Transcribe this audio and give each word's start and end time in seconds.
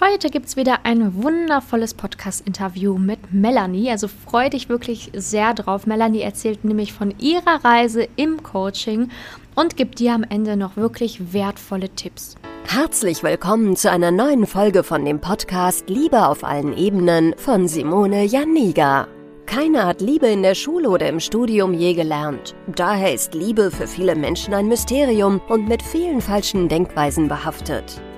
Heute 0.00 0.30
gibt 0.30 0.46
es 0.46 0.56
wieder 0.56 0.80
ein 0.84 1.22
wundervolles 1.22 1.94
Podcast-Interview 1.94 2.96
mit 2.98 3.32
Melanie. 3.32 3.90
Also 3.90 4.08
freue 4.08 4.50
dich 4.50 4.68
wirklich 4.68 5.12
sehr 5.14 5.54
drauf. 5.54 5.86
Melanie 5.86 6.22
erzählt 6.22 6.64
nämlich 6.64 6.92
von 6.92 7.14
ihrer 7.18 7.64
Reise 7.64 8.08
im 8.16 8.42
Coaching 8.42 9.10
und 9.54 9.76
gibt 9.76 9.98
dir 10.00 10.14
am 10.14 10.24
Ende 10.24 10.56
noch 10.56 10.76
wirklich 10.76 11.32
wertvolle 11.32 11.90
Tipps. 11.90 12.36
Herzlich 12.66 13.22
willkommen 13.22 13.76
zu 13.76 13.90
einer 13.90 14.10
neuen 14.10 14.46
Folge 14.46 14.82
von 14.82 15.04
dem 15.04 15.20
Podcast 15.20 15.88
Liebe 15.88 16.26
auf 16.26 16.42
allen 16.42 16.76
Ebenen 16.76 17.34
von 17.36 17.68
Simone 17.68 18.24
Janiga. 18.24 19.06
Keiner 19.44 19.86
hat 19.86 20.00
Liebe 20.00 20.26
in 20.26 20.42
der 20.42 20.54
Schule 20.54 20.88
oder 20.88 21.08
im 21.08 21.20
Studium 21.20 21.74
je 21.74 21.92
gelernt. 21.92 22.54
Daher 22.74 23.12
ist 23.12 23.34
Liebe 23.34 23.70
für 23.70 23.86
viele 23.86 24.16
Menschen 24.16 24.54
ein 24.54 24.68
Mysterium 24.68 25.40
und 25.48 25.68
mit 25.68 25.82
vielen 25.82 26.22
falschen 26.22 26.68
Denkweisen 26.68 27.28
behaftet. 27.28 28.00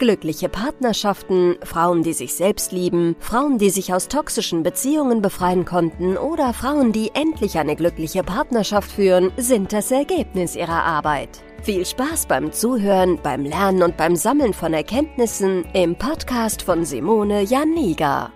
Glückliche 0.00 0.48
Partnerschaften, 0.48 1.56
Frauen, 1.62 2.02
die 2.02 2.14
sich 2.14 2.32
selbst 2.32 2.72
lieben, 2.72 3.16
Frauen, 3.20 3.58
die 3.58 3.68
sich 3.68 3.92
aus 3.92 4.08
toxischen 4.08 4.62
Beziehungen 4.62 5.20
befreien 5.20 5.66
konnten 5.66 6.16
oder 6.16 6.54
Frauen, 6.54 6.92
die 6.92 7.10
endlich 7.12 7.58
eine 7.58 7.76
glückliche 7.76 8.22
Partnerschaft 8.22 8.90
führen, 8.90 9.30
sind 9.36 9.74
das 9.74 9.90
Ergebnis 9.90 10.56
ihrer 10.56 10.84
Arbeit. 10.84 11.42
Viel 11.62 11.84
Spaß 11.84 12.24
beim 12.24 12.50
Zuhören, 12.50 13.18
beim 13.22 13.44
Lernen 13.44 13.82
und 13.82 13.98
beim 13.98 14.16
Sammeln 14.16 14.54
von 14.54 14.72
Erkenntnissen 14.72 15.66
im 15.74 15.94
Podcast 15.94 16.62
von 16.62 16.86
Simone 16.86 17.42
Janiga. 17.42 18.32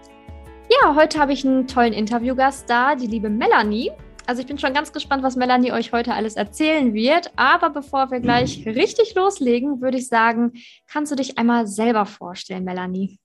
Ja, 0.68 0.94
heute 0.94 1.18
habe 1.18 1.32
ich 1.32 1.46
einen 1.46 1.66
tollen 1.66 1.94
Interviewgast 1.94 2.68
da, 2.68 2.94
die 2.94 3.06
liebe 3.06 3.30
Melanie. 3.30 3.90
Also 4.26 4.40
ich 4.40 4.46
bin 4.46 4.58
schon 4.58 4.72
ganz 4.72 4.92
gespannt, 4.92 5.22
was 5.22 5.36
Melanie 5.36 5.72
euch 5.72 5.92
heute 5.92 6.14
alles 6.14 6.36
erzählen 6.36 6.94
wird. 6.94 7.30
Aber 7.36 7.68
bevor 7.68 8.10
wir 8.10 8.20
gleich 8.20 8.64
richtig 8.66 9.14
loslegen, 9.14 9.82
würde 9.82 9.98
ich 9.98 10.08
sagen, 10.08 10.52
kannst 10.86 11.12
du 11.12 11.16
dich 11.16 11.36
einmal 11.36 11.66
selber 11.66 12.06
vorstellen, 12.06 12.64
Melanie? 12.64 13.18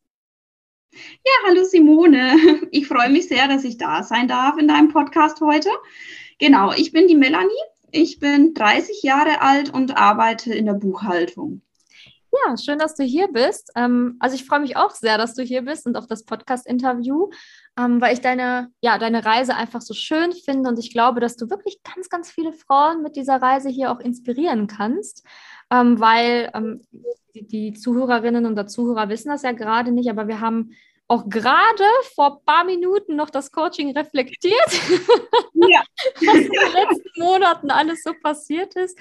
Ja, 0.91 1.47
hallo 1.47 1.63
Simone. 1.63 2.35
Ich 2.71 2.87
freue 2.87 3.09
mich 3.09 3.29
sehr, 3.29 3.47
dass 3.47 3.63
ich 3.63 3.77
da 3.77 4.03
sein 4.03 4.27
darf 4.27 4.57
in 4.57 4.67
deinem 4.67 4.89
Podcast 4.89 5.39
heute. 5.39 5.69
Genau, 6.37 6.73
ich 6.73 6.91
bin 6.91 7.07
die 7.07 7.15
Melanie. 7.15 7.47
Ich 7.91 8.19
bin 8.19 8.53
30 8.53 9.01
Jahre 9.01 9.41
alt 9.41 9.73
und 9.73 9.95
arbeite 9.95 10.53
in 10.53 10.65
der 10.65 10.73
Buchhaltung. 10.73 11.61
Ja, 12.31 12.57
schön, 12.57 12.77
dass 12.77 12.95
du 12.95 13.03
hier 13.03 13.27
bist. 13.27 13.71
Ähm, 13.75 14.17
also 14.19 14.35
ich 14.35 14.45
freue 14.45 14.59
mich 14.59 14.77
auch 14.77 14.91
sehr, 14.91 15.17
dass 15.17 15.33
du 15.33 15.43
hier 15.43 15.63
bist 15.63 15.87
und 15.87 15.97
auf 15.97 16.05
das 16.05 16.25
Podcast-Interview 16.25 17.29
ähm, 17.79 18.01
weil 18.01 18.13
ich 18.13 18.21
deine, 18.21 18.71
ja, 18.81 18.97
deine 18.97 19.23
Reise 19.23 19.55
einfach 19.55 19.81
so 19.81 19.93
schön 19.93 20.33
finde 20.33 20.69
und 20.69 20.79
ich 20.79 20.91
glaube, 20.91 21.21
dass 21.21 21.37
du 21.37 21.49
wirklich 21.49 21.81
ganz, 21.83 22.09
ganz 22.09 22.29
viele 22.29 22.51
Frauen 22.51 23.01
mit 23.01 23.15
dieser 23.15 23.41
Reise 23.41 23.69
hier 23.69 23.91
auch 23.91 23.99
inspirieren 23.99 24.67
kannst, 24.67 25.25
ähm, 25.71 25.99
weil 25.99 26.51
ähm, 26.53 26.81
die, 27.33 27.47
die, 27.47 27.73
Zuhörerinnen 27.73 28.45
und 28.45 28.55
der 28.55 28.67
Zuhörer 28.67 29.07
wissen 29.07 29.29
das 29.29 29.43
ja 29.43 29.53
gerade 29.53 29.91
nicht, 29.91 30.09
aber 30.09 30.27
wir 30.27 30.41
haben 30.41 30.71
auch 31.07 31.29
gerade 31.29 31.83
vor 32.15 32.39
ein 32.39 32.45
paar 32.45 32.63
Minuten 32.65 33.15
noch 33.15 33.29
das 33.29 33.51
Coaching 33.51 33.95
reflektiert, 33.97 34.53
ja. 35.53 35.81
was 36.15 36.35
in 36.35 36.51
den 36.51 36.73
letzten 36.73 37.21
Monaten 37.21 37.71
alles 37.71 38.03
so 38.03 38.13
passiert 38.21 38.75
ist. 38.75 38.99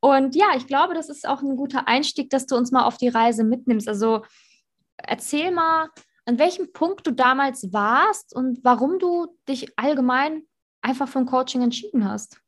Und 0.00 0.34
ja, 0.34 0.48
ich 0.56 0.66
glaube, 0.66 0.94
das 0.94 1.08
ist 1.08 1.26
auch 1.26 1.42
ein 1.42 1.56
guter 1.56 1.88
Einstieg, 1.88 2.30
dass 2.30 2.46
du 2.46 2.56
uns 2.56 2.70
mal 2.70 2.84
auf 2.84 2.98
die 2.98 3.08
Reise 3.08 3.44
mitnimmst. 3.44 3.88
Also 3.88 4.24
erzähl 4.98 5.50
mal, 5.50 5.88
an 6.28 6.38
welchem 6.38 6.72
Punkt 6.74 7.06
du 7.06 7.10
damals 7.10 7.72
warst 7.72 8.36
und 8.36 8.58
warum 8.62 8.98
du 8.98 9.28
dich 9.48 9.78
allgemein 9.78 10.42
einfach 10.82 11.08
für 11.08 11.20
ein 11.20 11.26
Coaching 11.26 11.62
entschieden 11.62 12.06
hast. 12.06 12.38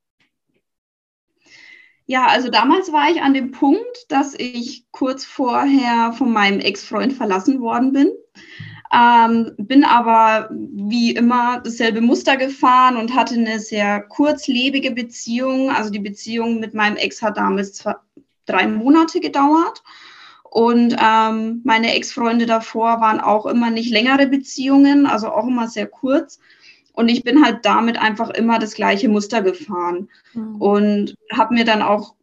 Ja, 2.05 2.27
also 2.27 2.51
damals 2.51 2.93
war 2.93 3.11
ich 3.11 3.23
an 3.23 3.33
dem 3.33 3.53
Punkt, 3.53 4.05
dass 4.09 4.35
ich 4.35 4.85
kurz 4.91 5.25
vorher 5.25 6.13
von 6.13 6.31
meinem 6.31 6.61
Ex-Freund 6.61 7.15
verlassen 7.15 7.63
worden 7.63 7.93
bin. 7.93 8.13
Ähm, 8.93 9.55
bin 9.57 9.85
aber 9.85 10.51
wie 10.51 11.13
immer 11.13 11.61
dasselbe 11.61 12.03
Muster 12.03 12.37
gefahren 12.37 12.99
und 12.99 13.15
hatte 13.15 13.35
eine 13.35 13.61
sehr 13.61 14.03
kurzlebige 14.03 14.91
Beziehung. 14.91 15.71
Also 15.71 15.89
die 15.91 16.01
Beziehung 16.01 16.61
mit 16.61 16.75
meinem 16.75 16.97
Ex 16.97 17.23
hat 17.23 17.39
damals 17.39 17.73
zwei, 17.73 17.95
drei 18.45 18.67
Monate 18.67 19.21
gedauert. 19.21 19.83
Und 20.51 20.97
ähm, 21.01 21.61
meine 21.65 21.95
Ex-Freunde 21.95 22.45
davor 22.45 23.01
waren 23.01 23.21
auch 23.21 23.47
immer 23.47 23.71
nicht 23.71 23.91
längere 23.91 24.27
Beziehungen, 24.27 25.07
also 25.07 25.29
auch 25.29 25.47
immer 25.47 25.69
sehr 25.69 25.87
kurz. 25.87 26.41
Und 26.93 27.09
ich 27.09 27.23
bin 27.23 27.45
halt 27.45 27.65
damit 27.65 27.97
einfach 27.97 28.31
immer 28.31 28.59
das 28.59 28.75
gleiche 28.75 29.09
Muster 29.09 29.43
gefahren. 29.43 30.09
Mhm. 30.35 30.57
Und 30.61 31.15
habe 31.33 31.55
mir 31.55 31.65
dann 31.65 31.83
auch 31.83 32.17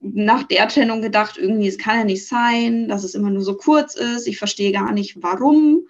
nach 0.00 0.44
der 0.44 0.68
Trennung 0.68 1.02
gedacht, 1.02 1.36
irgendwie, 1.36 1.68
es 1.68 1.76
kann 1.76 1.98
ja 1.98 2.04
nicht 2.04 2.26
sein, 2.26 2.88
dass 2.88 3.04
es 3.04 3.14
immer 3.14 3.28
nur 3.28 3.42
so 3.42 3.56
kurz 3.56 3.94
ist. 3.94 4.26
Ich 4.26 4.38
verstehe 4.38 4.72
gar 4.72 4.92
nicht, 4.92 5.22
warum. 5.22 5.86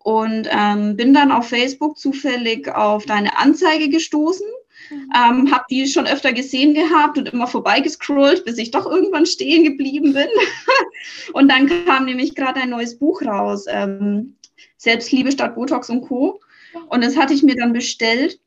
Und 0.00 0.48
ähm, 0.50 0.96
bin 0.96 1.14
dann 1.14 1.30
auf 1.30 1.48
Facebook 1.48 1.98
zufällig 1.98 2.68
auf 2.68 3.06
deine 3.06 3.38
Anzeige 3.38 3.88
gestoßen. 3.88 4.46
Ähm, 4.90 5.52
habe 5.52 5.64
die 5.70 5.86
schon 5.86 6.06
öfter 6.06 6.32
gesehen 6.32 6.74
gehabt 6.74 7.18
und 7.18 7.28
immer 7.28 7.46
vorbeigescrollt, 7.46 8.44
bis 8.44 8.58
ich 8.58 8.70
doch 8.70 8.86
irgendwann 8.86 9.26
stehen 9.26 9.64
geblieben 9.64 10.12
bin. 10.12 10.28
und 11.32 11.48
dann 11.50 11.68
kam 11.86 12.06
nämlich 12.06 12.34
gerade 12.34 12.60
ein 12.60 12.70
neues 12.70 12.98
Buch 12.98 13.22
raus, 13.22 13.66
ähm, 13.68 14.36
Selbstliebe 14.76 15.32
statt 15.32 15.54
Botox 15.54 15.90
und 15.90 16.02
Co. 16.02 16.40
Und 16.88 17.04
das 17.04 17.16
hatte 17.16 17.34
ich 17.34 17.42
mir 17.42 17.56
dann 17.56 17.72
bestellt 17.72 18.40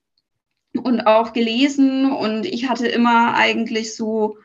und 0.83 1.01
auch 1.01 1.33
gelesen. 1.33 2.11
Und 2.11 2.45
ich 2.45 2.69
hatte 2.69 2.87
immer 2.87 3.35
eigentlich 3.35 3.95
so, 3.95 4.37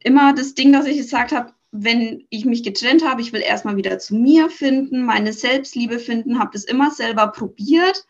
immer 0.00 0.34
das 0.34 0.54
Ding, 0.54 0.72
dass 0.72 0.86
ich 0.86 0.96
gesagt 0.96 1.32
habe, 1.32 1.52
wenn 1.76 2.24
ich 2.30 2.44
mich 2.44 2.62
getrennt 2.62 3.04
habe, 3.04 3.20
ich 3.20 3.32
will 3.32 3.40
erstmal 3.40 3.76
wieder 3.76 3.98
zu 3.98 4.14
mir 4.14 4.48
finden, 4.48 5.04
meine 5.04 5.32
Selbstliebe 5.32 5.98
finden, 5.98 6.38
habe 6.38 6.50
das 6.52 6.64
immer 6.64 6.92
selber 6.92 7.28
probiert 7.28 8.06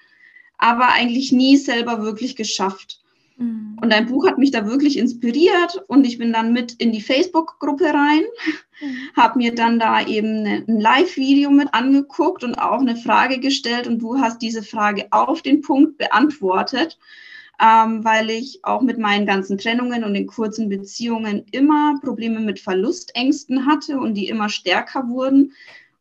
aber 0.59 0.93
eigentlich 0.93 1.33
nie 1.33 1.57
selber 1.57 2.03
wirklich 2.03 2.37
geschafft. 2.37 3.01
Mhm. 3.37 3.79
Und 3.81 3.93
dein 3.93 4.07
Buch 4.07 4.27
hat 4.27 4.39
mich 4.39 4.51
da 4.51 4.67
wirklich 4.67 4.97
inspiriert 4.99 5.83
und 5.89 6.07
ich 6.07 6.19
bin 6.19 6.33
dann 6.33 6.53
mit 6.53 6.75
in 6.75 6.93
die 6.93 7.01
Facebook-Gruppe 7.01 7.87
rein, 7.87 8.23
mhm. 8.81 8.97
habe 9.17 9.39
mir 9.39 9.55
dann 9.55 9.79
da 9.79 10.07
eben 10.07 10.47
ein 10.47 10.81
Live-Video 10.81 11.51
mit 11.51 11.75
angeguckt 11.75 12.45
und 12.45 12.55
auch 12.55 12.81
eine 12.81 12.97
Frage 12.97 13.41
gestellt 13.41 13.87
und 13.87 13.99
du 13.99 14.19
hast 14.19 14.41
diese 14.41 14.63
Frage 14.63 15.07
auf 15.11 15.43
den 15.43 15.63
Punkt 15.63 15.99
beantwortet, 15.99 16.99
ähm, 17.61 18.05
weil 18.05 18.31
ich 18.31 18.61
auch 18.65 18.83
mit 18.83 18.99
meinen 18.99 19.27
ganzen 19.27 19.59
Trennungen 19.59 20.05
und 20.05 20.15
den 20.15 20.27
kurzen 20.27 20.69
Beziehungen 20.69 21.45
immer 21.51 21.99
Probleme 22.03 22.41
mit 22.41 22.61
Verlustängsten 22.61 23.67
hatte 23.67 23.99
und 23.99 24.15
die 24.15 24.29
immer 24.29 24.49
stärker 24.49 25.09
wurden 25.09 25.53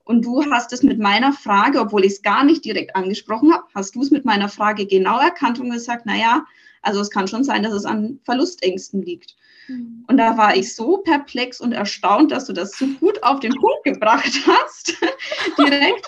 und 0.06 0.25
du 0.25 0.44
hast 0.52 0.74
es 0.74 0.84
mit 0.84 1.00
meiner 1.00 1.31
Frage, 1.31 1.80
obwohl 1.80 2.03
ich 2.03 2.14
es 2.14 2.22
gar 2.22 2.44
nicht 2.44 2.66
direkt 2.66 2.96
angesprochen 2.96 3.53
habe, 3.53 3.64
hast 3.74 3.96
du 3.96 4.02
es 4.02 4.12
mit 4.12 4.25
meiner 4.25 4.50
Frage 4.50 4.86
genau 4.86 5.19
erkannt 5.19 5.59
und 5.59 5.72
gesagt, 5.72 6.06
naja, 6.06 6.46
also 6.81 7.00
es 7.00 7.09
kann 7.09 7.28
schon 7.28 7.44
sein, 7.44 7.64
dass 7.64 7.74
es 7.74 7.86
an 7.86 8.19
Verlustängsten 8.25 9.02
liegt. 9.02 9.36
Mhm. 9.68 10.03
Und 10.08 10.18
da 10.18 10.38
war 10.38 10.56
ich 10.56 10.75
so 10.75 10.97
perplex 10.97 11.62
und 11.62 11.72
erstaunt, 11.72 12.31
dass 12.31 12.46
du 12.46 12.53
das 12.53 12.78
so 12.78 12.86
gut 13.00 13.24
auf 13.24 13.40
den 13.40 13.53
Punkt 13.53 13.84
gebracht 13.86 14.34
hast, 14.46 14.97
direkt. 15.58 16.06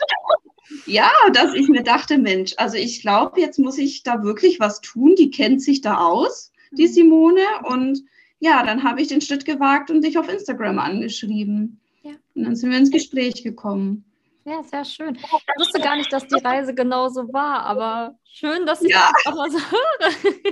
Ja, 0.86 1.12
dass 1.32 1.54
ich 1.54 1.70
mir 1.70 1.84
dachte, 1.84 2.18
Mensch, 2.18 2.54
also 2.58 2.76
ich 2.76 3.02
glaube, 3.02 3.40
jetzt 3.40 3.60
muss 3.60 3.78
ich 3.78 4.04
da 4.04 4.24
wirklich 4.24 4.60
was 4.60 4.82
tun. 4.82 5.16
Die 5.18 5.32
kennt 5.32 5.62
sich 5.62 5.82
da 5.82 5.98
aus, 5.98 6.52
die 6.72 6.88
mhm. 6.88 6.92
Simone. 6.92 7.46
Und 7.64 8.04
ja, 8.40 8.64
dann 8.64 8.84
habe 8.84 9.02
ich 9.02 9.08
den 9.08 9.22
Schritt 9.22 9.46
gewagt 9.46 9.90
und 9.90 10.04
dich 10.04 10.18
auf 10.18 10.28
Instagram 10.28 10.80
angeschrieben. 10.80 11.80
Und 12.36 12.44
dann 12.44 12.56
sind 12.56 12.72
wir 12.72 12.78
ins 12.78 12.92
Gespräch 12.92 13.44
gekommen. 13.44 14.06
Ja, 14.44 14.62
sehr 14.62 14.86
schön. 14.86 15.16
Ich 15.16 15.32
wusste 15.58 15.82
gar 15.82 15.96
nicht, 15.96 16.14
dass 16.14 16.28
die 16.28 16.40
Reise 16.40 16.76
genauso 16.76 17.34
war, 17.34 17.64
aber 17.64 18.16
schön, 18.26 18.66
dass 18.66 18.82
ich 18.84 18.92
ja. 18.92 19.12
das 19.12 19.34
auch 19.34 19.38
mal 19.38 19.50
so 19.50 19.58
höre. 19.58 20.12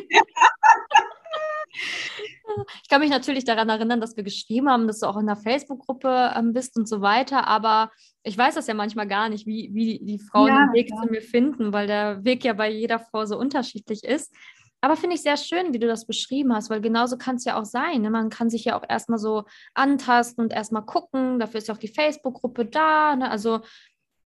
Ich 2.83 2.89
kann 2.89 3.01
mich 3.01 3.09
natürlich 3.09 3.45
daran 3.45 3.69
erinnern, 3.69 3.99
dass 3.99 4.15
wir 4.15 4.23
geschrieben 4.23 4.69
haben, 4.69 4.87
dass 4.87 4.99
du 4.99 5.07
auch 5.07 5.17
in 5.17 5.25
der 5.25 5.35
Facebook-Gruppe 5.35 6.33
ähm, 6.35 6.53
bist 6.53 6.77
und 6.77 6.87
so 6.87 7.01
weiter, 7.01 7.47
aber 7.47 7.91
ich 8.23 8.37
weiß 8.37 8.55
das 8.55 8.67
ja 8.67 8.73
manchmal 8.73 9.07
gar 9.07 9.29
nicht, 9.29 9.47
wie, 9.47 9.71
wie 9.73 9.99
die 9.99 10.19
Frauen 10.19 10.49
ja, 10.49 10.65
den 10.65 10.73
Weg 10.73 10.89
zu 10.89 11.05
mir 11.09 11.21
finden, 11.21 11.73
weil 11.73 11.87
der 11.87 12.23
Weg 12.23 12.43
ja 12.43 12.53
bei 12.53 12.69
jeder 12.69 12.99
Frau 12.99 13.25
so 13.25 13.37
unterschiedlich 13.37 14.03
ist. 14.03 14.33
Aber 14.83 14.97
finde 14.97 15.15
ich 15.15 15.21
sehr 15.21 15.37
schön, 15.37 15.73
wie 15.73 15.79
du 15.79 15.87
das 15.87 16.05
beschrieben 16.05 16.53
hast, 16.53 16.69
weil 16.69 16.81
genauso 16.81 17.17
kann 17.17 17.37
es 17.37 17.45
ja 17.45 17.57
auch 17.57 17.63
sein. 17.63 18.01
Ne? 18.01 18.09
Man 18.09 18.29
kann 18.29 18.49
sich 18.49 18.65
ja 18.65 18.77
auch 18.77 18.83
erstmal 18.87 19.17
so 19.17 19.45
antasten 19.73 20.43
und 20.43 20.51
erstmal 20.51 20.85
gucken. 20.85 21.39
Dafür 21.39 21.59
ist 21.59 21.69
ja 21.69 21.73
auch 21.73 21.79
die 21.79 21.87
Facebook-Gruppe 21.87 22.65
da. 22.65 23.15
Ne? 23.15 23.31
Also 23.31 23.61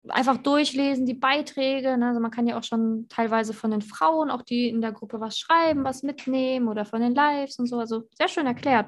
einfach 0.06 0.36
durchlesen, 0.36 1.06
die 1.06 1.14
Beiträge. 1.14 1.98
Ne? 1.98 2.06
Also 2.06 2.20
man 2.20 2.30
kann 2.30 2.46
ja 2.46 2.56
auch 2.56 2.62
schon 2.62 3.08
teilweise 3.08 3.52
von 3.52 3.72
den 3.72 3.82
Frauen, 3.82 4.30
auch 4.30 4.42
die 4.42 4.68
in 4.68 4.80
der 4.80 4.92
Gruppe 4.92 5.18
was 5.18 5.40
schreiben, 5.40 5.82
was 5.82 6.04
mitnehmen 6.04 6.68
oder 6.68 6.84
von 6.84 7.00
den 7.00 7.16
Lives 7.16 7.58
und 7.58 7.66
so. 7.66 7.80
Also 7.80 8.04
sehr 8.16 8.28
schön 8.28 8.46
erklärt. 8.46 8.86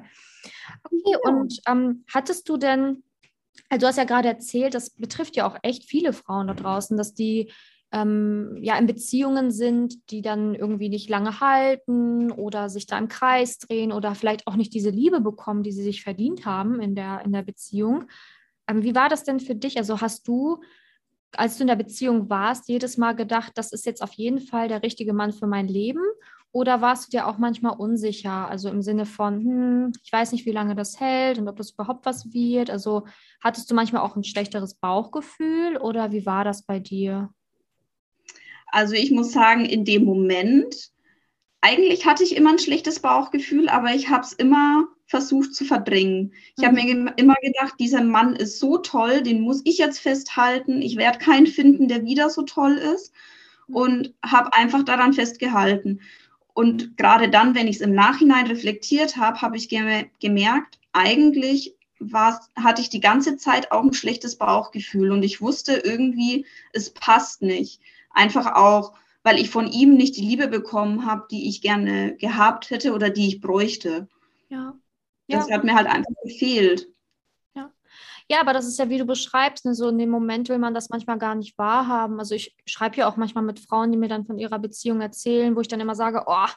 Okay, 0.85 1.17
und 1.25 1.59
ähm, 1.67 2.05
hattest 2.13 2.47
du 2.47 2.55
denn, 2.55 3.03
also 3.67 3.81
du 3.81 3.87
hast 3.87 3.97
ja 3.97 4.05
gerade 4.05 4.29
erzählt, 4.29 4.73
das 4.73 4.91
betrifft 4.91 5.35
ja 5.35 5.45
auch 5.45 5.57
echt 5.63 5.83
viele 5.83 6.13
Frauen 6.13 6.47
da 6.47 6.53
draußen, 6.53 6.95
dass 6.95 7.13
die 7.13 7.51
ähm, 7.91 8.57
ja 8.61 8.77
in 8.77 8.87
Beziehungen 8.87 9.51
sind, 9.51 10.11
die 10.11 10.21
dann 10.21 10.55
irgendwie 10.55 10.89
nicht 10.89 11.09
lange 11.09 11.39
halten 11.39 12.31
oder 12.31 12.69
sich 12.69 12.85
da 12.87 12.97
im 12.97 13.07
Kreis 13.07 13.59
drehen 13.59 13.91
oder 13.91 14.15
vielleicht 14.15 14.47
auch 14.47 14.55
nicht 14.55 14.73
diese 14.73 14.89
Liebe 14.89 15.21
bekommen, 15.21 15.63
die 15.63 15.71
sie 15.71 15.83
sich 15.83 16.03
verdient 16.03 16.45
haben 16.45 16.81
in 16.81 16.95
der, 16.95 17.21
in 17.25 17.31
der 17.31 17.43
Beziehung. 17.43 18.05
Ähm, 18.67 18.83
wie 18.83 18.95
war 18.95 19.09
das 19.09 19.23
denn 19.23 19.39
für 19.39 19.55
dich? 19.55 19.77
Also 19.77 20.01
hast 20.01 20.27
du 20.27 20.61
als 21.35 21.57
du 21.57 21.63
in 21.63 21.67
der 21.67 21.75
Beziehung 21.75 22.29
warst, 22.29 22.67
jedes 22.69 22.97
Mal 22.97 23.13
gedacht, 23.13 23.53
das 23.55 23.71
ist 23.71 23.85
jetzt 23.85 24.01
auf 24.01 24.13
jeden 24.13 24.39
Fall 24.39 24.67
der 24.67 24.83
richtige 24.83 25.13
Mann 25.13 25.33
für 25.33 25.47
mein 25.47 25.67
Leben? 25.67 26.01
Oder 26.51 26.81
warst 26.81 27.07
du 27.07 27.17
dir 27.17 27.27
auch 27.27 27.37
manchmal 27.37 27.75
unsicher? 27.77 28.47
Also 28.49 28.69
im 28.69 28.81
Sinne 28.81 29.05
von, 29.05 29.41
hm, 29.41 29.91
ich 30.03 30.11
weiß 30.11 30.31
nicht, 30.31 30.45
wie 30.45 30.51
lange 30.51 30.75
das 30.75 30.99
hält 30.99 31.37
und 31.37 31.47
ob 31.47 31.57
das 31.57 31.71
überhaupt 31.71 32.05
was 32.05 32.33
wird. 32.33 32.69
Also 32.69 33.05
hattest 33.43 33.69
du 33.69 33.75
manchmal 33.75 34.01
auch 34.01 34.15
ein 34.15 34.23
schlechteres 34.23 34.75
Bauchgefühl 34.75 35.77
oder 35.77 36.11
wie 36.11 36.25
war 36.25 36.43
das 36.43 36.63
bei 36.63 36.79
dir? 36.79 37.29
Also 38.67 38.93
ich 38.93 39.11
muss 39.11 39.31
sagen, 39.31 39.65
in 39.65 39.85
dem 39.85 40.03
Moment, 40.03 40.91
eigentlich 41.61 42.05
hatte 42.05 42.23
ich 42.23 42.35
immer 42.35 42.51
ein 42.51 42.59
schlechtes 42.59 42.99
Bauchgefühl, 42.99 43.69
aber 43.69 43.93
ich 43.93 44.09
habe 44.09 44.23
es 44.23 44.33
immer 44.33 44.87
versucht 45.05 45.55
zu 45.55 45.65
verdrängen. 45.65 46.33
Ich 46.55 46.63
mhm. 46.63 46.67
habe 46.67 46.75
mir 46.75 47.13
immer 47.15 47.35
gedacht, 47.41 47.75
dieser 47.79 48.03
Mann 48.03 48.35
ist 48.35 48.59
so 48.59 48.77
toll, 48.77 49.21
den 49.21 49.41
muss 49.41 49.61
ich 49.63 49.77
jetzt 49.77 49.99
festhalten. 49.99 50.81
Ich 50.81 50.97
werde 50.97 51.17
keinen 51.17 51.47
finden, 51.47 51.87
der 51.87 52.03
wieder 52.03 52.29
so 52.29 52.43
toll 52.43 52.73
ist. 52.73 53.13
Mhm. 53.67 53.75
Und 53.75 54.13
habe 54.23 54.53
einfach 54.53 54.83
daran 54.83 55.13
festgehalten. 55.13 56.01
Und 56.53 56.97
gerade 56.97 57.29
dann, 57.29 57.55
wenn 57.55 57.67
ich 57.67 57.77
es 57.77 57.81
im 57.81 57.93
Nachhinein 57.93 58.47
reflektiert 58.47 59.15
habe, 59.15 59.41
habe 59.41 59.57
ich 59.57 59.69
gemerkt, 59.69 60.79
eigentlich 60.91 61.75
hatte 62.55 62.81
ich 62.81 62.89
die 62.89 62.99
ganze 62.99 63.37
Zeit 63.37 63.71
auch 63.71 63.83
ein 63.83 63.93
schlechtes 63.93 64.37
Bauchgefühl 64.37 65.11
und 65.11 65.23
ich 65.23 65.41
wusste 65.41 65.73
irgendwie, 65.73 66.45
es 66.73 66.91
passt 66.91 67.41
nicht. 67.41 67.79
Einfach 68.17 68.55
auch, 68.55 68.93
weil 69.21 69.39
ich 69.39 69.51
von 69.51 69.67
ihm 69.67 69.93
nicht 69.93 70.17
die 70.17 70.25
Liebe 70.25 70.47
bekommen 70.47 71.05
habe, 71.05 71.27
die 71.29 71.47
ich 71.47 71.61
gerne 71.61 72.17
gehabt 72.17 72.71
hätte 72.71 72.93
oder 72.93 73.11
die 73.11 73.27
ich 73.27 73.41
bräuchte. 73.41 74.07
Ja. 74.49 74.73
Das 75.27 75.47
ja. 75.47 75.55
hat 75.55 75.63
mir 75.63 75.75
halt 75.75 75.85
einfach 75.85 76.13
gefehlt. 76.23 76.87
Ja. 77.53 77.71
ja, 78.27 78.41
aber 78.41 78.53
das 78.53 78.65
ist 78.65 78.79
ja, 78.79 78.89
wie 78.89 78.97
du 78.97 79.05
beschreibst, 79.05 79.65
ne, 79.65 79.75
so 79.75 79.89
in 79.89 79.99
dem 79.99 80.09
Moment 80.09 80.49
will 80.49 80.57
man 80.57 80.73
das 80.73 80.89
manchmal 80.89 81.19
gar 81.19 81.35
nicht 81.35 81.55
wahrhaben. 81.59 82.17
Also 82.17 82.33
ich 82.33 82.55
schreibe 82.65 82.95
ja 82.95 83.07
auch 83.07 83.17
manchmal 83.17 83.43
mit 83.43 83.59
Frauen, 83.59 83.91
die 83.91 83.99
mir 83.99 84.07
dann 84.07 84.25
von 84.25 84.39
ihrer 84.39 84.57
Beziehung 84.57 84.99
erzählen, 84.99 85.55
wo 85.55 85.61
ich 85.61 85.67
dann 85.67 85.79
immer 85.79 85.95
sage, 85.95 86.23
oh, 86.25 86.47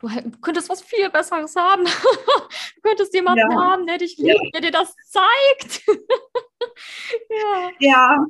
du 0.00 0.08
könntest 0.42 0.68
was 0.68 0.82
viel 0.82 1.08
Besseres 1.08 1.56
haben. 1.56 1.84
du 2.74 2.80
könntest 2.82 3.14
jemanden 3.14 3.50
ja. 3.50 3.58
haben, 3.58 3.86
der 3.86 3.96
dich 3.96 4.18
liebt, 4.18 4.40
ja. 4.42 4.50
der 4.52 4.60
dir 4.60 4.72
das 4.72 4.94
zeigt. 5.06 5.86
ja. 7.30 7.70
ja. 7.78 8.26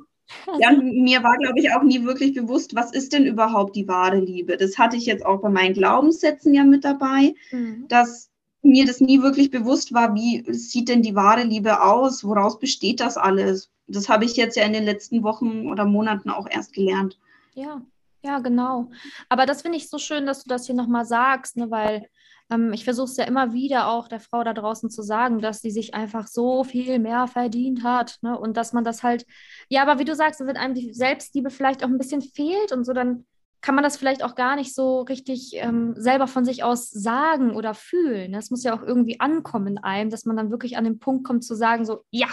Also, 0.47 0.61
ja, 0.61 0.73
mir 0.73 1.23
war, 1.23 1.37
glaube 1.37 1.59
ich, 1.59 1.73
auch 1.73 1.83
nie 1.83 2.05
wirklich 2.05 2.35
bewusst, 2.35 2.75
was 2.75 2.93
ist 2.93 3.13
denn 3.13 3.27
überhaupt 3.27 3.77
die 3.77 3.89
wahre 3.89 4.19
Liebe? 4.19 4.57
Das 4.57 4.79
hatte 4.79 4.97
ich 4.97 5.07
jetzt 5.07 5.25
auch 5.25 5.41
bei 5.41 5.49
meinen 5.49 5.75
Glaubenssätzen 5.75 6.55
ja 6.55 6.65
mit 6.65 6.85
dabei, 6.85 7.35
mhm. 7.51 7.87
dass 7.89 8.31
mir 8.63 8.87
das 8.87 9.01
nie 9.01 9.23
wirklich 9.23 9.51
bewusst 9.51 9.95
war, 9.95 10.15
wie 10.15 10.45
sieht 10.53 10.89
denn 10.89 11.03
die 11.03 11.15
wahre 11.15 11.45
Liebe 11.45 11.83
aus? 11.83 12.25
Woraus 12.25 12.59
besteht 12.59 13.01
das 13.01 13.17
alles? 13.17 13.71
Das 13.87 14.09
habe 14.09 14.25
ich 14.25 14.37
jetzt 14.37 14.57
ja 14.57 14.65
in 14.65 14.73
den 14.73 14.85
letzten 14.85 15.23
Wochen 15.23 15.69
oder 15.69 15.85
Monaten 15.85 16.31
auch 16.31 16.47
erst 16.49 16.75
gelernt. 16.75 17.19
Ja, 17.55 17.83
ja, 18.23 18.39
genau. 18.39 18.91
Aber 19.29 19.47
das 19.47 19.63
finde 19.63 19.79
ich 19.79 19.89
so 19.89 19.99
schön, 19.99 20.27
dass 20.27 20.45
du 20.45 20.49
das 20.49 20.67
hier 20.67 20.75
nochmal 20.75 21.05
sagst, 21.05 21.57
ne, 21.57 21.71
weil 21.71 22.07
ähm, 22.51 22.73
ich 22.73 22.85
versuche 22.85 23.07
es 23.07 23.17
ja 23.17 23.25
immer 23.25 23.53
wieder 23.53 23.89
auch 23.89 24.09
der 24.09 24.21
Frau 24.21 24.43
da 24.43 24.53
draußen 24.53 24.91
zu 24.91 25.03
sagen, 25.03 25.41
dass 25.41 25.61
sie 25.61 25.71
sich 25.71 25.95
einfach 25.95 26.27
so 26.27 26.65
viel 26.65 26.99
mehr 26.99 27.27
verdient 27.27 27.85
hat. 27.85 28.17
Ne, 28.23 28.39
und 28.39 28.57
dass 28.57 28.73
man 28.73 28.85
das 28.85 29.03
halt, 29.03 29.25
ja, 29.69 29.83
aber 29.83 29.99
wie 29.99 30.05
du 30.05 30.15
sagst, 30.15 30.41
wenn 30.41 30.57
einem 30.57 30.75
die 30.75 30.93
Selbstliebe 30.93 31.51
vielleicht 31.51 31.85
auch 31.85 31.89
ein 31.89 31.99
bisschen 31.99 32.23
fehlt 32.23 32.73
und 32.73 32.85
so, 32.85 32.93
dann 32.93 33.25
kann 33.61 33.75
man 33.75 33.85
das 33.85 33.97
vielleicht 33.97 34.23
auch 34.23 34.35
gar 34.35 34.57
nicht 34.57 34.75
so 34.75 35.03
richtig 35.03 35.53
ähm, 35.55 35.95
selber 35.97 36.27
von 36.27 36.45
sich 36.45 36.65
aus 36.65 36.91
sagen 36.91 37.55
oder 37.55 37.75
fühlen. 37.75 38.33
Es 38.35 38.51
muss 38.51 38.65
ja 38.65 38.75
auch 38.75 38.83
irgendwie 38.83 39.21
ankommen 39.21 39.67
in 39.67 39.79
einem, 39.79 40.11
dass 40.11 40.25
man 40.25 40.37
dann 40.37 40.51
wirklich 40.51 40.77
an 40.79 40.85
den 40.85 40.99
Punkt 40.99 41.25
kommt 41.25 41.45
zu 41.45 41.55
sagen, 41.55 41.85
so, 41.85 42.05
ja, 42.11 42.29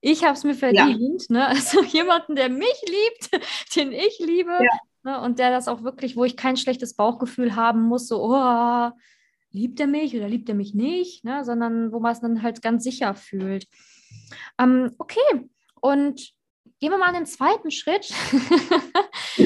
ich 0.00 0.22
habe 0.22 0.34
es 0.34 0.44
mir 0.44 0.54
verdient. 0.54 1.26
Ja. 1.28 1.36
Ne? 1.36 1.48
Also 1.48 1.82
jemanden, 1.82 2.36
der 2.36 2.48
mich 2.48 2.82
liebt, 2.86 3.44
den 3.76 3.92
ich 3.92 4.20
liebe 4.20 4.52
ja. 4.52 4.78
ne? 5.02 5.20
und 5.20 5.40
der 5.40 5.50
das 5.50 5.66
auch 5.66 5.82
wirklich, 5.82 6.16
wo 6.16 6.24
ich 6.24 6.36
kein 6.36 6.56
schlechtes 6.56 6.94
Bauchgefühl 6.94 7.56
haben 7.56 7.82
muss, 7.82 8.06
so, 8.06 8.22
oh, 8.22 8.90
liebt 9.58 9.80
er 9.80 9.86
mich 9.86 10.16
oder 10.16 10.28
liebt 10.28 10.48
er 10.48 10.54
mich 10.54 10.74
nicht, 10.74 11.24
ne? 11.24 11.44
sondern 11.44 11.92
wo 11.92 12.00
man 12.00 12.12
es 12.12 12.20
dann 12.20 12.42
halt 12.42 12.62
ganz 12.62 12.84
sicher 12.84 13.14
fühlt. 13.14 13.66
Ähm, 14.58 14.92
okay, 14.98 15.48
und 15.80 16.32
Gehen 16.80 16.92
wir 16.92 16.98
mal 16.98 17.08
an 17.08 17.14
den 17.14 17.26
zweiten 17.26 17.72
Schritt. 17.72 18.08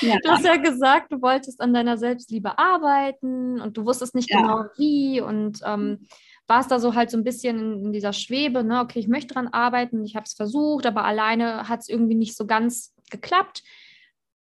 ja. 0.00 0.16
Du 0.24 0.30
hast 0.30 0.44
ja 0.44 0.56
gesagt, 0.56 1.12
du 1.12 1.22
wolltest 1.22 1.60
an 1.60 1.72
deiner 1.72 1.96
Selbstliebe 1.96 2.58
arbeiten 2.58 3.60
und 3.60 3.76
du 3.76 3.86
wusstest 3.86 4.16
nicht 4.16 4.28
ja. 4.28 4.40
genau 4.40 4.64
wie 4.76 5.20
und 5.20 5.60
ähm, 5.64 6.08
warst 6.48 6.72
da 6.72 6.80
so 6.80 6.96
halt 6.96 7.12
so 7.12 7.18
ein 7.18 7.22
bisschen 7.22 7.58
in, 7.58 7.84
in 7.86 7.92
dieser 7.92 8.12
Schwebe, 8.12 8.64
ne? 8.64 8.80
okay, 8.80 8.98
ich 8.98 9.06
möchte 9.06 9.34
daran 9.34 9.52
arbeiten, 9.52 10.04
ich 10.04 10.16
habe 10.16 10.24
es 10.24 10.34
versucht, 10.34 10.86
aber 10.86 11.04
alleine 11.04 11.68
hat 11.68 11.80
es 11.80 11.88
irgendwie 11.88 12.16
nicht 12.16 12.36
so 12.36 12.46
ganz 12.46 12.92
geklappt. 13.10 13.62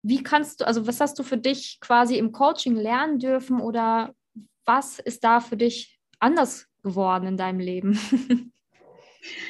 Wie 0.02 0.24
kannst 0.24 0.60
du, 0.60 0.68
also 0.68 0.88
was 0.88 1.00
hast 1.00 1.18
du 1.20 1.24
für 1.24 1.38
dich 1.38 1.80
quasi 1.80 2.18
im 2.18 2.34
Coaching 2.34 2.76
lernen 2.76 3.20
dürfen 3.20 3.62
oder 3.62 4.14
was 4.66 5.00
ist 5.00 5.24
da 5.24 5.40
für 5.40 5.58
dich 5.58 6.00
anders 6.20 6.68
geworden 6.84 7.28
in 7.28 7.38
deinem 7.38 7.60
Leben? 7.60 8.00